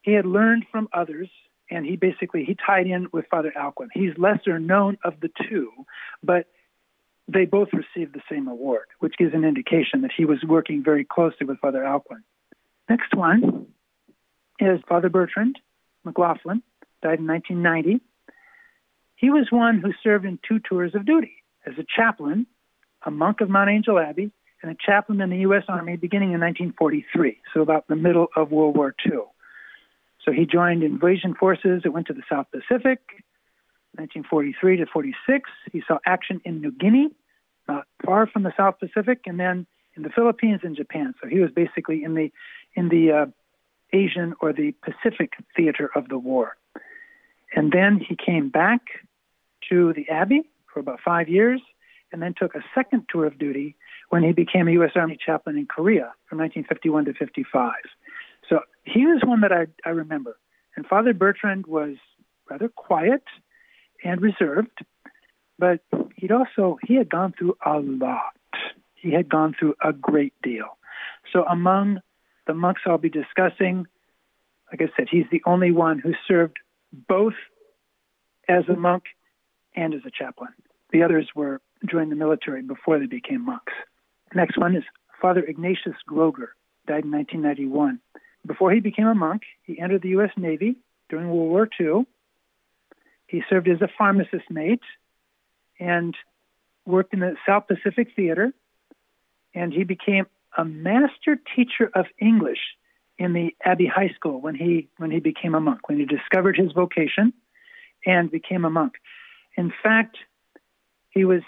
He 0.01 0.13
had 0.13 0.25
learned 0.25 0.65
from 0.71 0.89
others, 0.91 1.29
and 1.69 1.85
he 1.85 1.95
basically 1.95 2.43
he 2.43 2.55
tied 2.55 2.87
in 2.87 3.07
with 3.11 3.25
Father 3.29 3.53
Alcuin. 3.57 3.87
He's 3.93 4.17
lesser 4.17 4.59
known 4.59 4.97
of 5.03 5.19
the 5.19 5.29
two, 5.49 5.71
but 6.23 6.47
they 7.27 7.45
both 7.45 7.69
received 7.73 8.13
the 8.13 8.21
same 8.29 8.47
award, 8.47 8.85
which 8.99 9.15
gives 9.17 9.33
an 9.33 9.43
indication 9.43 10.01
that 10.01 10.11
he 10.15 10.25
was 10.25 10.43
working 10.47 10.83
very 10.83 11.03
closely 11.03 11.45
with 11.47 11.59
Father 11.59 11.81
Alcuin. 11.81 12.23
Next 12.89 13.15
one 13.15 13.67
is 14.59 14.79
Father 14.87 15.09
Bertrand 15.09 15.57
McLaughlin, 16.03 16.61
died 17.01 17.19
in 17.19 17.27
1990. 17.27 17.99
He 19.15 19.29
was 19.29 19.47
one 19.49 19.79
who 19.79 19.91
served 20.03 20.25
in 20.25 20.39
two 20.47 20.59
tours 20.59 20.93
of 20.93 21.05
duty 21.05 21.43
as 21.65 21.73
a 21.79 21.85
chaplain, 21.95 22.45
a 23.03 23.11
monk 23.11 23.41
of 23.41 23.49
Mount 23.49 23.69
Angel 23.69 23.97
Abbey, 23.97 24.31
and 24.61 24.71
a 24.71 24.75
chaplain 24.79 25.21
in 25.21 25.29
the 25.29 25.37
U.S. 25.37 25.63
Army 25.67 25.95
beginning 25.95 26.33
in 26.33 26.39
1943, 26.41 27.39
so 27.53 27.61
about 27.61 27.87
the 27.87 27.95
middle 27.95 28.27
of 28.35 28.51
World 28.51 28.75
War 28.75 28.95
II. 29.05 29.19
So 30.25 30.31
he 30.31 30.45
joined 30.45 30.83
invasion 30.83 31.35
forces 31.35 31.83
that 31.83 31.91
went 31.91 32.07
to 32.07 32.13
the 32.13 32.23
South 32.29 32.47
Pacific. 32.51 32.99
1943 33.97 34.77
to 34.77 34.85
46, 34.87 35.49
he 35.71 35.81
saw 35.87 35.99
action 36.05 36.41
in 36.43 36.59
New 36.59 36.71
Guinea, 36.71 37.09
not 37.69 37.85
far 38.05 38.27
from 38.27 38.43
the 38.43 38.51
South 38.57 38.77
Pacific, 38.79 39.21
and 39.25 39.39
then 39.39 39.65
in 39.95 40.03
the 40.03 40.09
Philippines 40.09 40.61
and 40.63 40.75
Japan. 40.75 41.13
So 41.21 41.29
he 41.29 41.39
was 41.39 41.51
basically 41.51 42.03
in 42.03 42.13
the 42.13 42.31
in 42.75 42.89
the 42.89 43.11
uh, 43.11 43.25
Asian 43.93 44.33
or 44.41 44.51
the 44.51 44.73
Pacific 44.83 45.33
theater 45.55 45.89
of 45.95 46.09
the 46.09 46.17
war. 46.17 46.57
And 47.55 47.71
then 47.71 47.99
he 48.05 48.17
came 48.17 48.49
back 48.49 48.81
to 49.69 49.93
the 49.93 50.09
Abbey 50.09 50.43
for 50.73 50.81
about 50.81 50.99
five 50.99 51.29
years, 51.29 51.61
and 52.11 52.21
then 52.21 52.33
took 52.37 52.53
a 52.55 52.63
second 52.73 53.05
tour 53.09 53.25
of 53.25 53.37
duty 53.39 53.75
when 54.09 54.23
he 54.23 54.33
became 54.33 54.67
a 54.67 54.71
U.S. 54.71 54.91
Army 54.95 55.17
chaplain 55.23 55.57
in 55.57 55.65
Korea 55.65 56.13
from 56.27 56.39
1951 56.39 57.05
to 57.05 57.13
55. 57.13 57.73
So 58.49 58.59
he 58.83 59.05
was 59.05 59.21
one 59.25 59.41
that 59.41 59.51
I, 59.51 59.67
I 59.85 59.91
remember. 59.91 60.37
And 60.75 60.85
Father 60.85 61.13
Bertrand 61.13 61.67
was 61.67 61.95
rather 62.49 62.69
quiet 62.69 63.23
and 64.03 64.21
reserved, 64.21 64.79
but 65.57 65.79
he'd 66.15 66.31
also 66.31 66.77
he 66.85 66.95
had 66.95 67.09
gone 67.09 67.33
through 67.37 67.57
a 67.65 67.79
lot. 67.79 68.35
He 68.95 69.11
had 69.13 69.29
gone 69.29 69.55
through 69.57 69.75
a 69.83 69.93
great 69.93 70.33
deal. 70.41 70.77
So 71.31 71.43
among 71.45 71.99
the 72.47 72.53
monks 72.53 72.81
I'll 72.85 72.97
be 72.97 73.09
discussing, 73.09 73.87
like 74.71 74.81
I 74.81 74.93
said, 74.97 75.07
he's 75.09 75.25
the 75.31 75.41
only 75.45 75.71
one 75.71 75.99
who 75.99 76.13
served 76.27 76.57
both 77.07 77.33
as 78.47 78.63
a 78.69 78.75
monk 78.75 79.03
and 79.75 79.93
as 79.93 80.01
a 80.05 80.11
chaplain. 80.11 80.51
The 80.91 81.03
others 81.03 81.29
were 81.35 81.61
joined 81.89 82.11
the 82.11 82.15
military 82.15 82.61
before 82.61 82.99
they 82.99 83.05
became 83.05 83.45
monks. 83.45 83.73
Next 84.33 84.57
one 84.57 84.75
is 84.75 84.83
Father 85.21 85.43
Ignatius 85.43 85.95
Groger, 86.09 86.49
died 86.87 87.05
in 87.05 87.11
1991. 87.11 87.99
Before 88.45 88.71
he 88.71 88.79
became 88.79 89.07
a 89.07 89.15
monk, 89.15 89.43
he 89.63 89.79
entered 89.79 90.01
the 90.01 90.09
U.S. 90.09 90.31
Navy 90.37 90.75
during 91.09 91.27
World 91.27 91.49
War 91.49 91.69
II. 91.79 92.05
He 93.27 93.43
served 93.49 93.67
as 93.67 93.81
a 93.81 93.89
pharmacist 93.97 94.49
mate 94.49 94.81
and 95.79 96.15
worked 96.85 97.13
in 97.13 97.19
the 97.19 97.35
South 97.47 97.67
Pacific 97.67 98.09
Theater. 98.15 98.53
And 99.53 99.73
he 99.73 99.83
became 99.83 100.27
a 100.57 100.63
master 100.63 101.39
teacher 101.55 101.89
of 101.93 102.05
English 102.19 102.59
in 103.17 103.33
the 103.33 103.55
Abbey 103.63 103.87
High 103.87 104.13
School 104.15 104.41
when 104.41 104.55
he 104.55 104.89
when 104.97 105.09
he 105.09 105.19
became 105.19 105.55
a 105.55 105.59
monk, 105.59 105.87
when 105.87 105.97
he 105.97 106.05
discovered 106.05 106.57
his 106.57 106.71
vocation 106.73 107.33
and 108.05 108.29
became 108.29 108.65
a 108.65 108.69
monk. 108.69 108.93
In 109.57 109.71
fact, 109.81 110.17
he 111.09 111.23
was 111.23 111.41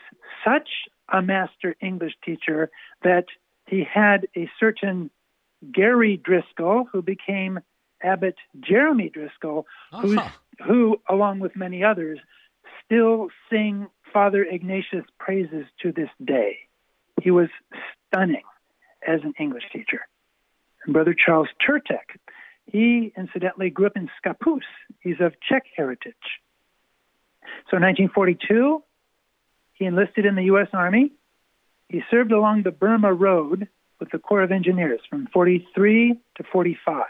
such 0.46 0.70
a 1.12 1.22
master 1.22 1.76
English 1.82 2.14
teacher 2.24 2.72
that 3.04 3.26
he 3.68 3.84
had 3.84 4.28
a 4.36 4.50
certain 4.60 5.10
Gary 5.72 6.18
Driscoll 6.18 6.86
who 6.92 7.02
became 7.02 7.60
Abbot 8.02 8.36
Jeremy 8.60 9.10
Driscoll, 9.10 9.66
uh-huh. 9.92 10.30
who, 10.66 10.98
along 11.10 11.40
with 11.40 11.56
many 11.56 11.84
others, 11.84 12.20
still 12.86 13.30
sing 13.50 13.88
Father 14.14 14.44
Ignatius 14.44 15.06
praises 15.20 15.66
to 15.82 15.92
this 15.92 16.10
day. 16.24 16.60
He 17.22 17.32
was 17.32 17.50
stunning 18.08 18.44
as 19.06 19.22
an 19.24 19.34
English 19.40 19.64
teacher. 19.74 20.02
And 20.86 20.94
Brother 20.94 21.14
Charles 21.14 21.50
Turtek, 21.68 22.20
he 22.66 23.12
incidentally 23.18 23.70
grew 23.70 23.88
up 23.88 23.98
in 23.98 24.10
Scappoose. 24.24 24.62
He's 25.00 25.20
of 25.20 25.34
Czech 25.42 25.64
heritage. 25.76 26.16
So 27.70 27.78
in 27.78 27.84
1942, 27.84 28.84
he 29.74 29.86
enlisted 29.86 30.26
in 30.26 30.36
the 30.36 30.46
U.S. 30.46 30.68
Army. 30.74 31.12
He 31.90 32.02
served 32.12 32.32
along 32.32 32.64
the 32.64 32.72
Burma 32.72 33.14
Road 33.14 33.68
with 34.00 34.12
the 34.12 34.20
Corps 34.20 34.44
of 34.44 34.52
Engineers 34.52 35.02
from 35.10 35.28
43 35.34 36.20
to 36.38 36.44
45. 36.52 37.06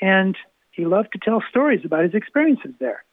And 0.00 0.36
he 0.70 0.84
loved 0.84 1.12
to 1.12 1.18
tell 1.18 1.42
stories 1.48 1.80
about 1.84 2.04
his 2.04 2.14
experiences 2.14 2.72
there. 2.78 3.04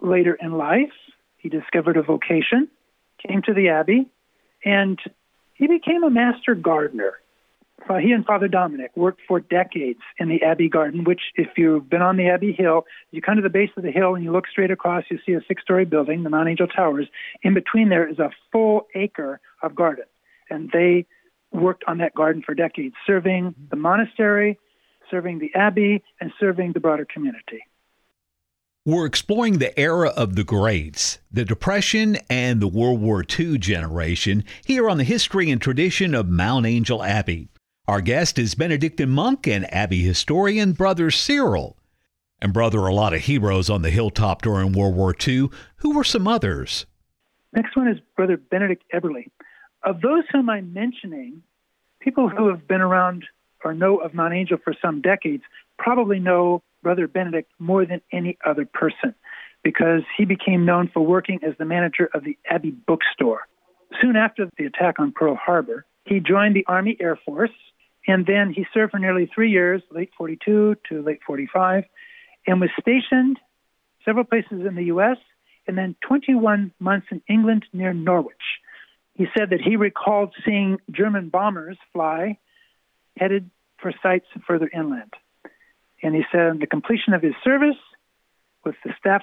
Later 0.00 0.34
in 0.40 0.52
life, 0.52 0.92
he 1.38 1.48
discovered 1.48 1.96
a 1.96 2.02
vocation, 2.02 2.68
came 3.26 3.42
to 3.42 3.54
the 3.54 3.70
Abbey, 3.70 4.06
and 4.64 4.98
he 5.54 5.66
became 5.66 6.04
a 6.04 6.10
master 6.10 6.54
gardener. 6.54 7.14
Uh, 7.88 7.96
he 7.96 8.12
and 8.12 8.26
Father 8.26 8.48
Dominic 8.48 8.90
worked 8.96 9.20
for 9.26 9.40
decades 9.40 10.00
in 10.18 10.28
the 10.28 10.42
Abbey 10.42 10.68
Garden, 10.68 11.04
which, 11.04 11.20
if 11.36 11.48
you've 11.56 11.88
been 11.88 12.02
on 12.02 12.16
the 12.16 12.28
Abbey 12.28 12.52
Hill, 12.52 12.84
you 13.12 13.22
come 13.22 13.36
to 13.36 13.42
the 13.42 13.48
base 13.48 13.70
of 13.76 13.82
the 13.82 13.90
hill 13.90 14.14
and 14.14 14.24
you 14.24 14.32
look 14.32 14.46
straight 14.46 14.70
across, 14.70 15.04
you 15.10 15.18
see 15.24 15.32
a 15.32 15.40
six 15.46 15.62
story 15.62 15.84
building, 15.84 16.22
the 16.22 16.30
Mount 16.30 16.48
Angel 16.48 16.66
Towers. 16.66 17.06
In 17.42 17.54
between 17.54 17.88
there 17.88 18.06
is 18.06 18.18
a 18.18 18.30
full 18.52 18.86
acre 18.94 19.40
of 19.62 19.74
garden. 19.74 20.04
And 20.50 20.70
they 20.72 21.06
worked 21.52 21.84
on 21.86 21.98
that 21.98 22.14
garden 22.14 22.42
for 22.42 22.54
decades, 22.54 22.94
serving 23.06 23.50
mm-hmm. 23.50 23.64
the 23.70 23.76
monastery, 23.76 24.58
serving 25.10 25.38
the 25.38 25.50
Abbey, 25.54 26.02
and 26.20 26.32
serving 26.38 26.72
the 26.72 26.80
broader 26.80 27.06
community. 27.12 27.62
We're 28.84 29.06
exploring 29.06 29.58
the 29.58 29.78
era 29.78 30.08
of 30.08 30.34
the 30.34 30.44
greats, 30.44 31.18
the 31.30 31.44
Depression, 31.44 32.16
and 32.30 32.60
the 32.60 32.68
World 32.68 33.02
War 33.02 33.22
II 33.38 33.58
generation 33.58 34.44
here 34.64 34.88
on 34.88 34.96
the 34.96 35.04
history 35.04 35.50
and 35.50 35.60
tradition 35.60 36.14
of 36.14 36.28
Mount 36.28 36.64
Angel 36.64 37.02
Abbey. 37.02 37.48
Our 37.86 38.00
guest 38.00 38.38
is 38.38 38.54
Benedictine 38.54 39.10
monk 39.10 39.46
and 39.46 39.72
Abbey 39.74 40.02
historian 40.02 40.72
Brother 40.72 41.10
Cyril. 41.10 41.76
And, 42.40 42.52
brother, 42.52 42.78
a 42.78 42.94
lot 42.94 43.12
of 43.12 43.22
heroes 43.22 43.68
on 43.68 43.82
the 43.82 43.90
hilltop 43.90 44.42
during 44.42 44.72
World 44.72 44.94
War 44.94 45.14
II. 45.26 45.50
Who 45.76 45.94
were 45.94 46.04
some 46.04 46.28
others? 46.28 46.86
Next 47.52 47.76
one 47.76 47.88
is 47.88 47.98
Brother 48.16 48.36
Benedict 48.36 48.84
Eberly. 48.94 49.26
Of 49.82 50.00
those 50.00 50.24
whom 50.32 50.50
I'm 50.50 50.72
mentioning, 50.72 51.42
people 52.00 52.28
who 52.28 52.48
have 52.48 52.66
been 52.66 52.80
around 52.80 53.24
or 53.64 53.74
know 53.74 53.98
of 53.98 54.14
Mount 54.14 54.34
Angel 54.34 54.58
for 54.62 54.74
some 54.80 55.00
decades 55.00 55.42
probably 55.78 56.18
know 56.18 56.62
Brother 56.82 57.08
Benedict 57.08 57.50
more 57.58 57.84
than 57.84 58.00
any 58.12 58.38
other 58.44 58.64
person 58.64 59.14
because 59.62 60.02
he 60.16 60.24
became 60.24 60.64
known 60.64 60.90
for 60.92 61.04
working 61.04 61.40
as 61.42 61.54
the 61.58 61.64
manager 61.64 62.08
of 62.14 62.24
the 62.24 62.36
Abbey 62.48 62.70
bookstore. 62.70 63.48
Soon 64.00 64.16
after 64.16 64.48
the 64.56 64.64
attack 64.64 64.96
on 64.98 65.12
Pearl 65.12 65.34
Harbor, 65.34 65.84
he 66.04 66.20
joined 66.20 66.54
the 66.54 66.64
Army 66.66 66.96
Air 67.00 67.18
Force 67.24 67.50
and 68.06 68.24
then 68.26 68.52
he 68.52 68.66
served 68.72 68.92
for 68.92 68.98
nearly 68.98 69.30
three 69.32 69.50
years, 69.50 69.82
late 69.90 70.10
42 70.16 70.76
to 70.88 71.02
late 71.02 71.20
45, 71.26 71.84
and 72.46 72.60
was 72.60 72.70
stationed 72.80 73.38
several 74.04 74.24
places 74.24 74.64
in 74.66 74.74
the 74.74 74.84
U.S. 74.84 75.18
and 75.66 75.76
then 75.76 75.94
21 76.06 76.72
months 76.80 77.06
in 77.10 77.20
England 77.28 77.66
near 77.74 77.92
Norwich. 77.92 78.57
He 79.18 79.26
said 79.36 79.50
that 79.50 79.60
he 79.60 79.74
recalled 79.74 80.32
seeing 80.44 80.78
German 80.92 81.28
bombers 81.28 81.76
fly 81.92 82.38
headed 83.16 83.50
for 83.78 83.92
sites 84.00 84.26
further 84.46 84.70
inland. 84.72 85.12
And 86.00 86.14
he 86.14 86.22
said 86.30 86.42
on 86.42 86.58
the 86.60 86.68
completion 86.68 87.14
of 87.14 87.22
his 87.22 87.34
service 87.42 87.76
with 88.64 88.76
the 88.84 88.94
staff, 88.96 89.22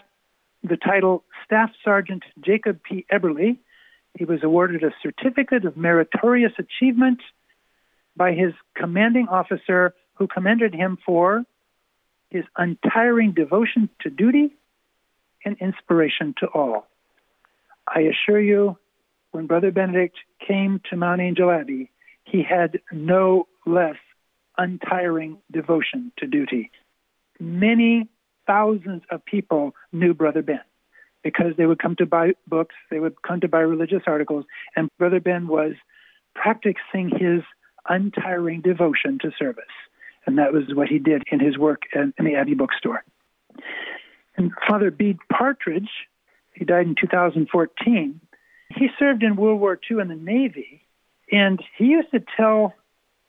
the 0.64 0.76
title 0.76 1.24
Staff 1.46 1.70
Sergeant 1.82 2.24
Jacob 2.42 2.82
P. 2.84 3.06
Eberly, 3.10 3.58
he 4.18 4.26
was 4.26 4.44
awarded 4.44 4.84
a 4.84 4.94
certificate 5.02 5.64
of 5.64 5.78
meritorious 5.78 6.52
achievement 6.60 7.22
by 8.18 8.34
his 8.34 8.54
commanding 8.76 9.30
officer, 9.30 9.94
who 10.16 10.28
commended 10.28 10.74
him 10.74 10.98
for 11.06 11.46
his 12.30 12.44
untiring 12.58 13.32
devotion 13.32 13.90
to 14.02 14.10
duty 14.10 14.54
and 15.46 15.56
inspiration 15.62 16.36
to 16.40 16.48
all. 16.48 16.86
I 17.88 18.02
assure 18.02 18.42
you, 18.42 18.78
when 19.36 19.48
Brother 19.48 19.70
Benedict 19.70 20.16
came 20.48 20.80
to 20.90 20.96
Mount 20.96 21.20
Angel 21.20 21.52
Abbey, 21.52 21.92
he 22.24 22.42
had 22.42 22.80
no 22.90 23.48
less 23.66 23.98
untiring 24.58 25.40
devotion 25.52 26.14
to 26.20 26.26
duty. 26.26 26.72
Many 27.38 28.08
thousands 28.48 29.04
of 29.12 29.26
people 29.26 29.76
knew 29.92 30.14
Brother 30.14 30.42
Ben 30.42 30.62
because 31.22 31.52
they 31.58 31.66
would 31.66 31.80
come 31.80 31.98
to 31.98 32.06
buy 32.06 32.32
books, 32.48 32.76
they 32.90 33.00
would 33.00 33.22
come 33.24 33.42
to 33.42 33.50
buy 33.50 33.60
religious 33.60 34.04
articles, 34.08 34.46
and 34.76 34.90
Brother 34.98 35.20
Ben 35.20 35.48
was 35.48 35.74
practicing 36.34 37.10
his 37.10 37.42
untiring 37.90 38.62
devotion 38.62 39.20
to 39.22 39.32
service. 39.38 39.66
And 40.26 40.38
that 40.38 40.54
was 40.54 40.64
what 40.74 40.88
he 40.88 40.98
did 40.98 41.24
in 41.30 41.42
his 41.42 41.58
work 41.58 41.82
in, 41.94 42.14
in 42.18 42.24
the 42.24 42.36
Abbey 42.36 42.54
bookstore. 42.54 43.04
And 44.38 44.52
Father 44.66 44.92
Bede 44.92 45.20
Partridge, 45.30 45.90
he 46.54 46.64
died 46.64 46.88
in 46.88 46.96
2014, 47.00 48.22
he 48.70 48.88
served 48.98 49.24
in 49.24 49.36
World 49.36 49.60
War 49.60 49.80
II 49.90 50.00
in 50.02 50.08
the 50.08 50.16
Navy, 50.16 50.86
and 51.32 51.62
he 51.78 51.86
used 51.86 52.12
to 52.12 52.24
tell 52.38 52.74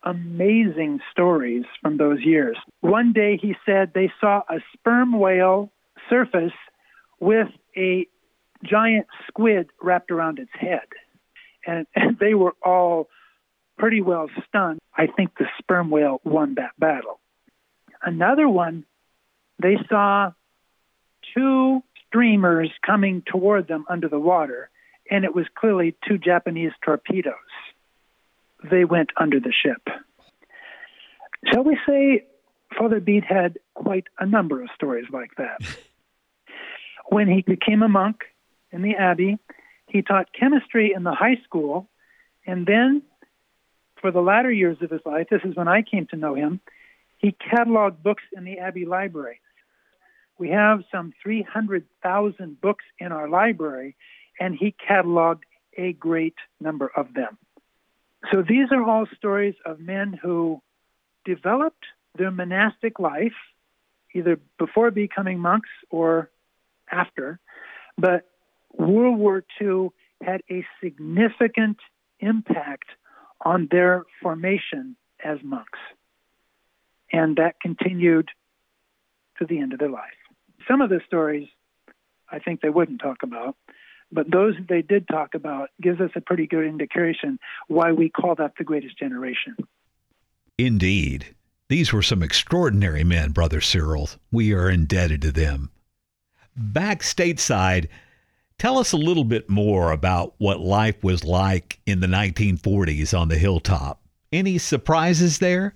amazing 0.02 1.00
stories 1.10 1.64
from 1.82 1.96
those 1.96 2.20
years. 2.22 2.56
One 2.80 3.12
day 3.12 3.38
he 3.40 3.56
said 3.66 3.92
they 3.92 4.12
saw 4.20 4.42
a 4.48 4.60
sperm 4.72 5.18
whale 5.18 5.72
surface 6.08 6.52
with 7.18 7.48
a 7.76 8.06
giant 8.64 9.06
squid 9.26 9.68
wrapped 9.82 10.10
around 10.10 10.38
its 10.38 10.50
head. 10.54 10.86
And, 11.66 11.86
and 11.94 12.18
they 12.18 12.34
were 12.34 12.54
all 12.64 13.08
pretty 13.78 14.00
well 14.00 14.28
stunned. 14.48 14.78
I 14.96 15.06
think 15.06 15.36
the 15.38 15.46
sperm 15.58 15.90
whale 15.90 16.20
won 16.24 16.54
that 16.54 16.72
battle. 16.78 17.20
Another 18.02 18.48
one, 18.48 18.84
they 19.60 19.76
saw 19.88 20.32
two 21.34 21.82
streamers 22.06 22.70
coming 22.84 23.22
toward 23.26 23.68
them 23.68 23.84
under 23.88 24.08
the 24.08 24.18
water, 24.18 24.70
and 25.10 25.24
it 25.24 25.34
was 25.34 25.46
clearly 25.54 25.94
two 26.06 26.18
Japanese 26.18 26.72
torpedoes. 26.84 27.34
They 28.68 28.84
went 28.84 29.10
under 29.16 29.40
the 29.40 29.52
ship. 29.52 29.86
Shall 31.52 31.64
we 31.64 31.78
say 31.86 32.26
Father 32.76 33.00
Bede 33.00 33.24
had 33.24 33.58
quite 33.74 34.06
a 34.18 34.26
number 34.26 34.62
of 34.62 34.68
stories 34.74 35.06
like 35.12 35.30
that? 35.36 35.58
when 37.08 37.28
he 37.28 37.42
became 37.42 37.82
a 37.82 37.88
monk 37.88 38.24
in 38.72 38.82
the 38.82 38.96
abbey, 38.96 39.38
he 39.88 40.02
taught 40.02 40.32
chemistry 40.32 40.92
in 40.94 41.04
the 41.04 41.14
high 41.14 41.36
school, 41.44 41.88
and 42.46 42.66
then 42.66 43.02
for 44.00 44.10
the 44.10 44.20
latter 44.20 44.50
years 44.50 44.78
of 44.82 44.90
his 44.90 45.00
life, 45.04 45.28
this 45.30 45.42
is 45.44 45.56
when 45.56 45.68
I 45.68 45.82
came 45.82 46.06
to 46.08 46.16
know 46.16 46.34
him, 46.34 46.60
he 47.18 47.34
cataloged 47.52 48.02
books 48.02 48.24
in 48.36 48.44
the 48.44 48.58
abbey 48.58 48.84
library. 48.84 49.40
We 50.38 50.50
have 50.50 50.82
some 50.92 51.14
300,000 51.22 52.60
books 52.60 52.84
in 52.98 53.10
our 53.10 53.28
library, 53.28 53.96
and 54.38 54.54
he 54.54 54.74
cataloged 54.88 55.42
a 55.76 55.92
great 55.92 56.36
number 56.60 56.90
of 56.94 57.14
them. 57.14 57.38
So 58.32 58.42
these 58.42 58.68
are 58.72 58.82
all 58.82 59.06
stories 59.16 59.54
of 59.64 59.78
men 59.78 60.18
who 60.20 60.60
developed 61.24 61.84
their 62.16 62.30
monastic 62.30 62.98
life 62.98 63.34
either 64.14 64.40
before 64.58 64.90
becoming 64.90 65.38
monks 65.38 65.68
or 65.90 66.30
after, 66.90 67.38
but 67.98 68.22
World 68.72 69.18
War 69.18 69.44
II 69.60 69.90
had 70.22 70.42
a 70.50 70.64
significant 70.82 71.78
impact 72.20 72.88
on 73.44 73.68
their 73.70 74.04
formation 74.22 74.96
as 75.22 75.38
monks. 75.42 75.78
And 77.12 77.36
that 77.36 77.60
continued 77.60 78.30
to 79.38 79.44
the 79.44 79.58
end 79.58 79.72
of 79.72 79.78
their 79.78 79.90
life. 79.90 80.16
Some 80.68 80.80
of 80.80 80.88
the 80.88 81.00
stories 81.06 81.48
I 82.30 82.38
think 82.38 82.60
they 82.60 82.70
wouldn't 82.70 83.00
talk 83.00 83.22
about, 83.22 83.56
but 84.12 84.30
those 84.30 84.54
they 84.68 84.82
did 84.82 85.08
talk 85.08 85.34
about 85.34 85.70
gives 85.80 86.00
us 86.00 86.10
a 86.14 86.20
pretty 86.20 86.46
good 86.46 86.64
indication 86.64 87.38
why 87.68 87.92
we 87.92 88.08
call 88.08 88.34
that 88.36 88.52
the 88.58 88.64
greatest 88.64 88.98
generation. 88.98 89.56
Indeed. 90.58 91.34
These 91.68 91.92
were 91.92 92.02
some 92.02 92.22
extraordinary 92.22 93.02
men, 93.02 93.32
Brother 93.32 93.60
Cyril. 93.60 94.08
We 94.30 94.52
are 94.54 94.70
indebted 94.70 95.22
to 95.22 95.32
them. 95.32 95.70
Back 96.56 97.02
stateside, 97.02 97.88
tell 98.58 98.78
us 98.78 98.92
a 98.92 98.96
little 98.96 99.24
bit 99.24 99.50
more 99.50 99.90
about 99.90 100.34
what 100.38 100.60
life 100.60 101.02
was 101.02 101.24
like 101.24 101.80
in 101.84 102.00
the 102.00 102.06
1940s 102.06 103.18
on 103.18 103.28
the 103.28 103.36
hilltop. 103.36 104.00
Any 104.32 104.58
surprises 104.58 105.38
there? 105.38 105.74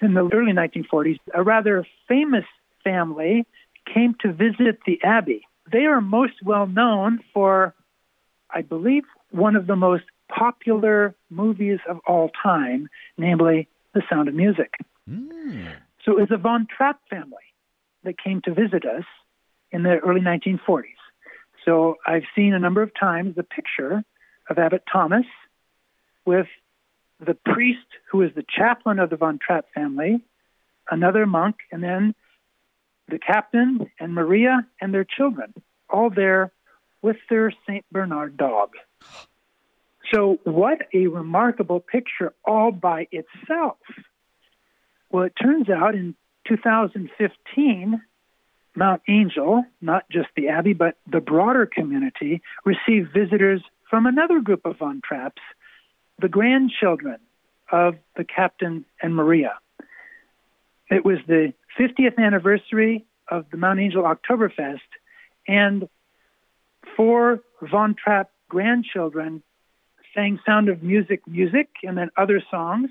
In 0.00 0.14
the 0.14 0.28
early 0.32 0.52
1940s, 0.52 1.18
a 1.34 1.42
rather 1.42 1.86
famous 2.08 2.44
family 2.82 3.46
came 3.92 4.14
to 4.20 4.32
visit 4.32 4.80
the 4.86 4.98
Abbey. 5.04 5.42
They 5.72 5.86
are 5.86 6.00
most 6.00 6.34
well 6.44 6.66
known 6.66 7.20
for, 7.32 7.74
I 8.50 8.62
believe, 8.62 9.04
one 9.30 9.56
of 9.56 9.66
the 9.66 9.76
most 9.76 10.04
popular 10.28 11.14
movies 11.30 11.78
of 11.88 11.98
all 12.06 12.30
time, 12.42 12.88
namely 13.16 13.68
The 13.94 14.02
Sound 14.08 14.28
of 14.28 14.34
Music. 14.34 14.72
Mm. 15.08 15.74
So 16.04 16.12
it 16.12 16.20
was 16.20 16.28
the 16.28 16.36
Von 16.36 16.66
Trapp 16.74 17.00
family 17.08 17.36
that 18.04 18.22
came 18.22 18.40
to 18.42 18.52
visit 18.52 18.84
us 18.84 19.04
in 19.70 19.82
the 19.82 19.98
early 19.98 20.20
1940s. 20.20 20.84
So 21.64 21.96
I've 22.06 22.24
seen 22.34 22.54
a 22.54 22.58
number 22.58 22.82
of 22.82 22.90
times 22.98 23.36
the 23.36 23.42
picture 23.42 24.04
of 24.50 24.58
Abbot 24.58 24.82
Thomas 24.92 25.26
with 26.24 26.46
the 27.24 27.34
priest 27.34 27.86
who 28.10 28.22
is 28.22 28.30
the 28.34 28.44
chaplain 28.56 28.98
of 28.98 29.10
the 29.10 29.16
Von 29.16 29.38
Trapp 29.38 29.66
family, 29.74 30.22
another 30.90 31.24
monk, 31.24 31.56
and 31.70 31.82
then 31.82 32.14
the 33.12 33.18
captain 33.18 33.90
and 34.00 34.14
Maria 34.14 34.66
and 34.80 34.92
their 34.92 35.04
children, 35.04 35.52
all 35.90 36.08
there 36.08 36.50
with 37.02 37.18
their 37.28 37.52
St. 37.68 37.84
Bernard 37.92 38.38
dog. 38.38 38.70
So, 40.12 40.38
what 40.44 40.88
a 40.94 41.06
remarkable 41.06 41.78
picture 41.78 42.32
all 42.44 42.72
by 42.72 43.08
itself. 43.12 43.76
Well, 45.10 45.24
it 45.24 45.34
turns 45.40 45.68
out 45.68 45.94
in 45.94 46.14
2015, 46.48 48.02
Mount 48.74 49.02
Angel, 49.06 49.64
not 49.82 50.08
just 50.10 50.28
the 50.34 50.48
Abbey, 50.48 50.72
but 50.72 50.96
the 51.06 51.20
broader 51.20 51.66
community, 51.66 52.40
received 52.64 53.12
visitors 53.12 53.62
from 53.90 54.06
another 54.06 54.40
group 54.40 54.64
of 54.64 54.78
Von 54.78 55.02
Trapps, 55.02 55.42
the 56.18 56.28
grandchildren 56.28 57.18
of 57.70 57.96
the 58.16 58.24
captain 58.24 58.86
and 59.02 59.14
Maria. 59.14 59.58
It 60.92 61.06
was 61.06 61.18
the 61.26 61.54
50th 61.80 62.18
anniversary 62.18 63.06
of 63.30 63.46
the 63.50 63.56
Mount 63.56 63.80
Angel 63.80 64.02
Oktoberfest, 64.02 64.80
and 65.48 65.88
four 66.94 67.40
Von 67.62 67.94
Trapp 67.94 68.30
grandchildren 68.50 69.42
sang 70.14 70.38
Sound 70.44 70.68
of 70.68 70.82
Music 70.82 71.26
music 71.26 71.70
and 71.82 71.96
then 71.96 72.10
other 72.18 72.42
songs, 72.50 72.90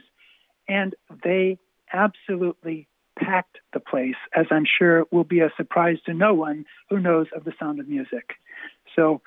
and 0.67 0.95
they 1.23 1.59
absolutely 1.93 2.87
packed 3.19 3.59
the 3.71 3.79
place, 3.79 4.15
as 4.35 4.47
I'm 4.49 4.65
sure 4.65 5.05
will 5.11 5.23
be 5.23 5.41
a 5.41 5.51
surprise 5.55 5.97
to 6.07 6.13
no 6.15 6.33
one 6.33 6.65
who 6.89 6.99
knows 6.99 7.27
of 7.35 7.43
the 7.43 7.53
sound 7.59 7.79
of 7.79 7.87
music. 7.87 8.31
So, 8.95 9.21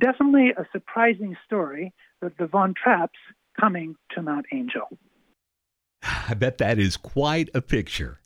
definitely 0.00 0.54
a 0.56 0.64
surprising 0.72 1.36
story 1.44 1.92
that 2.22 2.38
the 2.38 2.46
Von 2.46 2.72
Trapps 2.72 3.18
coming 3.60 3.96
to 4.12 4.22
Mount 4.22 4.46
Angel. 4.52 4.88
I 6.28 6.34
bet 6.34 6.58
that 6.58 6.78
is 6.78 6.96
quite 6.96 7.50
a 7.54 7.62
picture. 7.62 8.20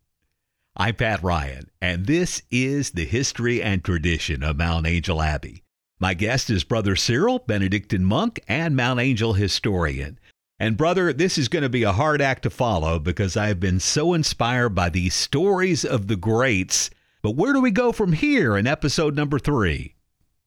I'm 0.77 0.95
Pat 0.95 1.23
Ryan, 1.23 1.71
and 1.81 2.07
this 2.07 2.43
is 2.51 2.91
the 2.91 3.05
history 3.05 3.63
and 3.63 3.83
tradition 3.83 4.43
of 4.43 4.57
Mount 4.57 4.87
Angel 4.87 5.21
Abbey. 5.21 5.65
My 5.99 6.15
guest 6.15 6.49
is 6.49 6.65
Brother 6.65 6.97
Cyril, 6.97 7.41
Benedictine 7.41 8.05
monk 8.05 8.41
and 8.49 8.77
Mount 8.77 9.01
Angel 9.01 9.35
historian. 9.35 10.19
And, 10.59 10.77
brother, 10.77 11.13
this 11.13 11.39
is 11.39 11.49
going 11.49 11.63
to 11.63 11.69
be 11.69 11.83
a 11.83 11.93
hard 11.93 12.23
act 12.23 12.43
to 12.45 12.51
follow 12.51 12.99
because 12.99 13.37
I 13.37 13.49
have 13.49 13.61
been 13.61 13.81
so 13.81 14.15
inspired 14.15 14.71
by 14.71 14.91
these 14.91 15.15
stories 15.15 15.85
of 15.85 16.07
the 16.07 16.17
greats. 16.17 16.91
But 17.23 17.33
where 17.33 17.53
do 17.53 17.61
we 17.61 17.71
go 17.71 17.93
from 17.93 18.13
here 18.13 18.57
in 18.57 18.67
episode 18.67 19.15
number 19.15 19.39
three? 19.39 19.95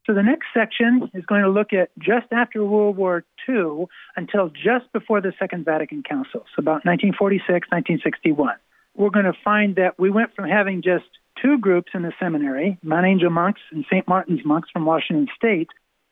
So, 0.05 0.13
the 0.13 0.23
next 0.23 0.47
section 0.53 1.09
is 1.13 1.25
going 1.25 1.43
to 1.43 1.49
look 1.49 1.71
at 1.71 1.89
just 1.97 2.27
after 2.31 2.63
World 2.63 2.97
War 2.97 3.23
II 3.47 3.85
until 4.15 4.49
just 4.49 4.91
before 4.91 5.21
the 5.21 5.33
Second 5.39 5.63
Vatican 5.65 6.03
Council, 6.03 6.45
so 6.55 6.59
about 6.59 6.85
1946, 6.85 7.47
1961. 7.71 8.55
We're 8.95 9.09
going 9.09 9.25
to 9.25 9.37
find 9.43 9.75
that 9.77 9.97
we 9.97 10.11
went 10.11 10.35
from 10.35 10.47
having 10.49 10.81
just 10.81 11.05
two 11.41 11.57
groups 11.57 11.91
in 11.93 12.03
the 12.03 12.13
seminary, 12.19 12.77
Mount 12.83 13.05
Angel 13.05 13.29
monks 13.29 13.61
and 13.71 13.85
St. 13.89 14.07
Martin's 14.07 14.45
monks 14.45 14.69
from 14.71 14.85
Washington 14.85 15.27
State. 15.35 15.69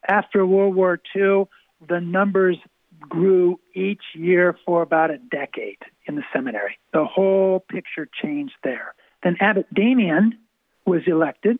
After 0.08 0.46
World 0.46 0.76
War 0.76 1.00
II, 1.16 1.46
the 1.88 2.00
numbers 2.00 2.58
grew 3.00 3.60
each 3.74 4.04
year 4.14 4.58
for 4.66 4.82
about 4.82 5.12
a 5.12 5.18
decade 5.18 5.78
in 6.06 6.16
the 6.16 6.24
seminary. 6.34 6.78
The 6.94 7.06
whole 7.06 7.60
picture 7.60 8.08
changed 8.22 8.56
there. 8.64 8.94
Then 9.24 9.38
Abbot 9.40 9.72
Damian 9.74 10.38
was 10.86 11.02
elected, 11.06 11.60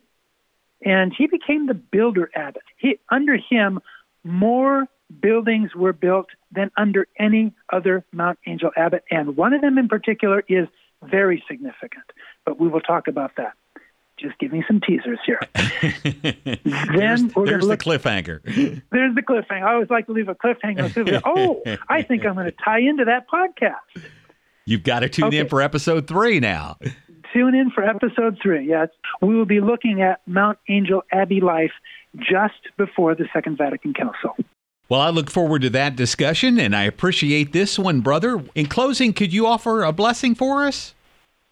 and 0.84 1.14
he 1.16 1.28
became 1.28 1.68
the 1.68 1.74
builder 1.74 2.30
abbot. 2.36 2.64
He, 2.78 3.00
under 3.10 3.38
him, 3.38 3.80
more 4.24 4.86
buildings 5.20 5.76
were 5.76 5.94
built 5.94 6.28
than 6.52 6.72
under 6.78 7.08
any 7.20 7.54
other 7.72 8.06
Mount 8.12 8.40
Angel 8.46 8.72
abbot, 8.76 9.04
and 9.10 9.36
one 9.36 9.54
of 9.54 9.62
them 9.62 9.78
in 9.78 9.88
particular 9.88 10.44
is 10.48 10.68
very 11.04 11.44
significant. 11.50 12.06
But 12.46 12.60
we 12.60 12.68
will 12.68 12.82
talk 12.82 13.08
about 13.08 13.36
that 13.38 13.54
just 14.22 14.38
give 14.40 14.52
me 14.52 14.64
some 14.68 14.80
teasers 14.80 15.20
here. 15.26 15.40
then 15.56 17.32
we're 17.36 17.46
there's 17.46 17.68
the 17.68 17.78
cliffhanger. 17.78 18.42
There's 18.92 19.16
the 19.16 19.22
cliffhanger. 19.22 19.64
I 19.64 19.74
always 19.74 19.90
like 19.90 20.06
to 20.06 20.12
leave 20.12 20.30
a 20.30 20.36
cliffhanger. 20.36 20.94
So 20.94 21.22
oh, 21.26 21.64
I 21.90 22.04
think 22.04 22.26
I'm 22.26 22.36
going 22.36 22.46
to 22.52 22.56
tie 22.64 22.80
into 22.80 23.06
that 23.06 23.26
podcast. 23.28 24.06
You've 24.66 24.84
got 24.84 25.00
to 25.00 25.10
tune 25.10 25.26
okay. 25.26 25.40
in 25.40 25.50
for 25.50 25.62
episode 25.62 26.08
three 26.08 26.40
now. 26.40 26.78
Tune 27.34 27.56
in 27.56 27.72
for 27.72 27.84
episode 27.84 28.38
three. 28.42 28.68
Yes, 28.68 28.90
we 29.22 29.36
will 29.36 29.46
be 29.46 29.62
looking 29.62 30.02
at 30.02 30.22
Mount 30.28 30.58
Angel 30.68 31.04
Abbey 31.12 31.40
life 31.40 31.72
just 32.18 32.76
before 32.78 33.16
the 33.16 33.26
Second 33.34 33.58
Vatican 33.58 33.94
Council. 33.94 34.36
Well, 34.90 35.00
I 35.00 35.10
look 35.10 35.32
forward 35.32 35.62
to 35.62 35.70
that 35.70 35.96
discussion, 35.96 36.60
and 36.60 36.76
I 36.76 36.84
appreciate 36.84 37.54
this 37.54 37.80
one, 37.80 38.02
brother. 38.02 38.44
In 38.56 38.66
closing, 38.66 39.14
could 39.14 39.32
you 39.32 39.48
offer 39.48 39.84
a 39.84 39.94
blessing 39.94 40.36
for 40.36 40.66
us? 40.66 40.94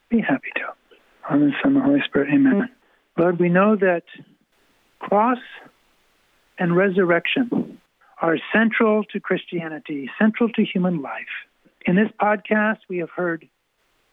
Be 0.10 0.20
happy 0.20 0.50
to. 0.56 1.34
On 1.34 1.39
the 1.39 1.52
Son, 1.63 1.76
the 1.76 1.80
Holy 1.80 2.02
Spirit. 2.06 2.30
Amen. 2.34 2.68
Lord, 3.18 3.39
we 3.39 3.48
know 3.48 3.78
that 3.78 4.04
cross 5.00 5.38
and 6.58 6.76
resurrection 6.76 7.80
are 8.22 8.38
central 8.52 9.06
to 9.06 9.20
Christianity, 9.22 10.10
central 10.20 10.50
to 10.50 10.65
human 10.65 11.02
life. 11.02 11.32
In 11.86 11.96
this 11.96 12.10
podcast, 12.20 12.80
we 12.89 12.98
have 12.98 13.10
heard 13.10 13.48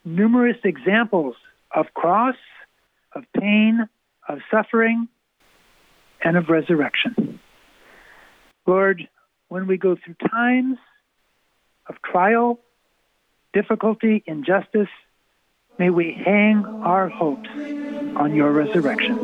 numerous 0.05 0.57
examples 0.63 1.35
of 1.73 1.93
cross, 1.93 2.35
of 3.13 3.23
pain, 3.39 3.87
of 4.27 4.39
suffering, 4.51 5.07
and 6.23 6.37
of 6.37 6.49
resurrection. 6.49 7.39
Lord, 8.65 9.07
when 9.47 9.67
we 9.67 9.77
go 9.77 9.95
through 9.95 10.15
times 10.29 10.77
of 11.87 11.95
trial, 12.01 12.59
difficulty, 13.53 14.23
injustice, 14.25 14.89
may 15.79 15.89
we 15.89 16.13
hang 16.13 16.65
our 16.65 17.07
hopes 17.07 17.49
on 17.49 18.35
your 18.35 18.51
resurrection. 18.51 19.17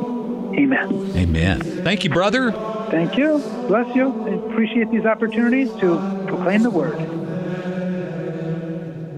Amen. 0.56 1.12
Amen. 1.16 1.60
Thank 1.62 2.04
you, 2.04 2.10
brother. 2.10 2.52
Thank 2.90 3.18
you. 3.18 3.40
Bless 3.68 3.94
you. 3.96 4.26
I 4.26 4.52
appreciate 4.52 4.92
these 4.92 5.06
opportunities 5.06 5.70
to 5.80 6.26
proclaim 6.28 6.62
the 6.64 6.70
word. 6.70 7.23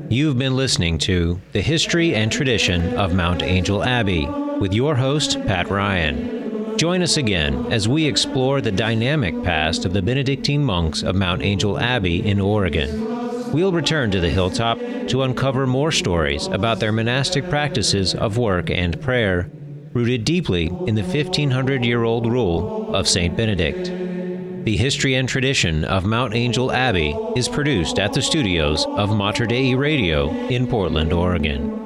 You've 0.07 0.37
been 0.37 0.55
listening 0.55 0.99
to 0.99 1.41
The 1.51 1.61
History 1.61 2.13
and 2.13 2.31
Tradition 2.31 2.95
of 2.95 3.15
Mount 3.15 3.41
Angel 3.41 3.83
Abbey 3.83 4.27
with 4.59 4.71
your 4.71 4.93
host, 4.93 5.43
Pat 5.47 5.71
Ryan. 5.71 6.77
Join 6.77 7.01
us 7.01 7.17
again 7.17 7.71
as 7.71 7.87
we 7.87 8.05
explore 8.05 8.61
the 8.61 8.71
dynamic 8.71 9.41
past 9.43 9.83
of 9.83 9.93
the 9.93 10.03
Benedictine 10.03 10.63
monks 10.63 11.01
of 11.01 11.15
Mount 11.15 11.41
Angel 11.41 11.79
Abbey 11.79 12.23
in 12.23 12.39
Oregon. 12.39 13.51
We'll 13.51 13.71
return 13.71 14.11
to 14.11 14.19
the 14.19 14.29
hilltop 14.29 14.77
to 15.07 15.23
uncover 15.23 15.65
more 15.65 15.91
stories 15.91 16.45
about 16.47 16.79
their 16.79 16.91
monastic 16.91 17.49
practices 17.49 18.13
of 18.13 18.37
work 18.37 18.69
and 18.69 19.01
prayer, 19.01 19.49
rooted 19.93 20.23
deeply 20.23 20.67
in 20.85 20.93
the 20.93 21.01
1500 21.01 21.83
year 21.83 22.03
old 22.03 22.31
rule 22.31 22.93
of 22.93 23.07
St. 23.07 23.35
Benedict. 23.35 24.04
The 24.65 24.75
history 24.77 25.13
and 25.13 25.29
tradition 25.29 25.83
of 25.85 26.05
Mount 26.05 26.33
Angel 26.33 26.71
Abbey 26.71 27.15
is 27.35 27.47
produced 27.47 27.99
at 27.99 28.13
the 28.13 28.21
studios 28.23 28.83
of 28.87 29.15
Mater 29.15 29.45
Dei 29.45 29.75
Radio 29.75 30.31
in 30.47 30.65
Portland, 30.65 31.13
Oregon. 31.13 31.84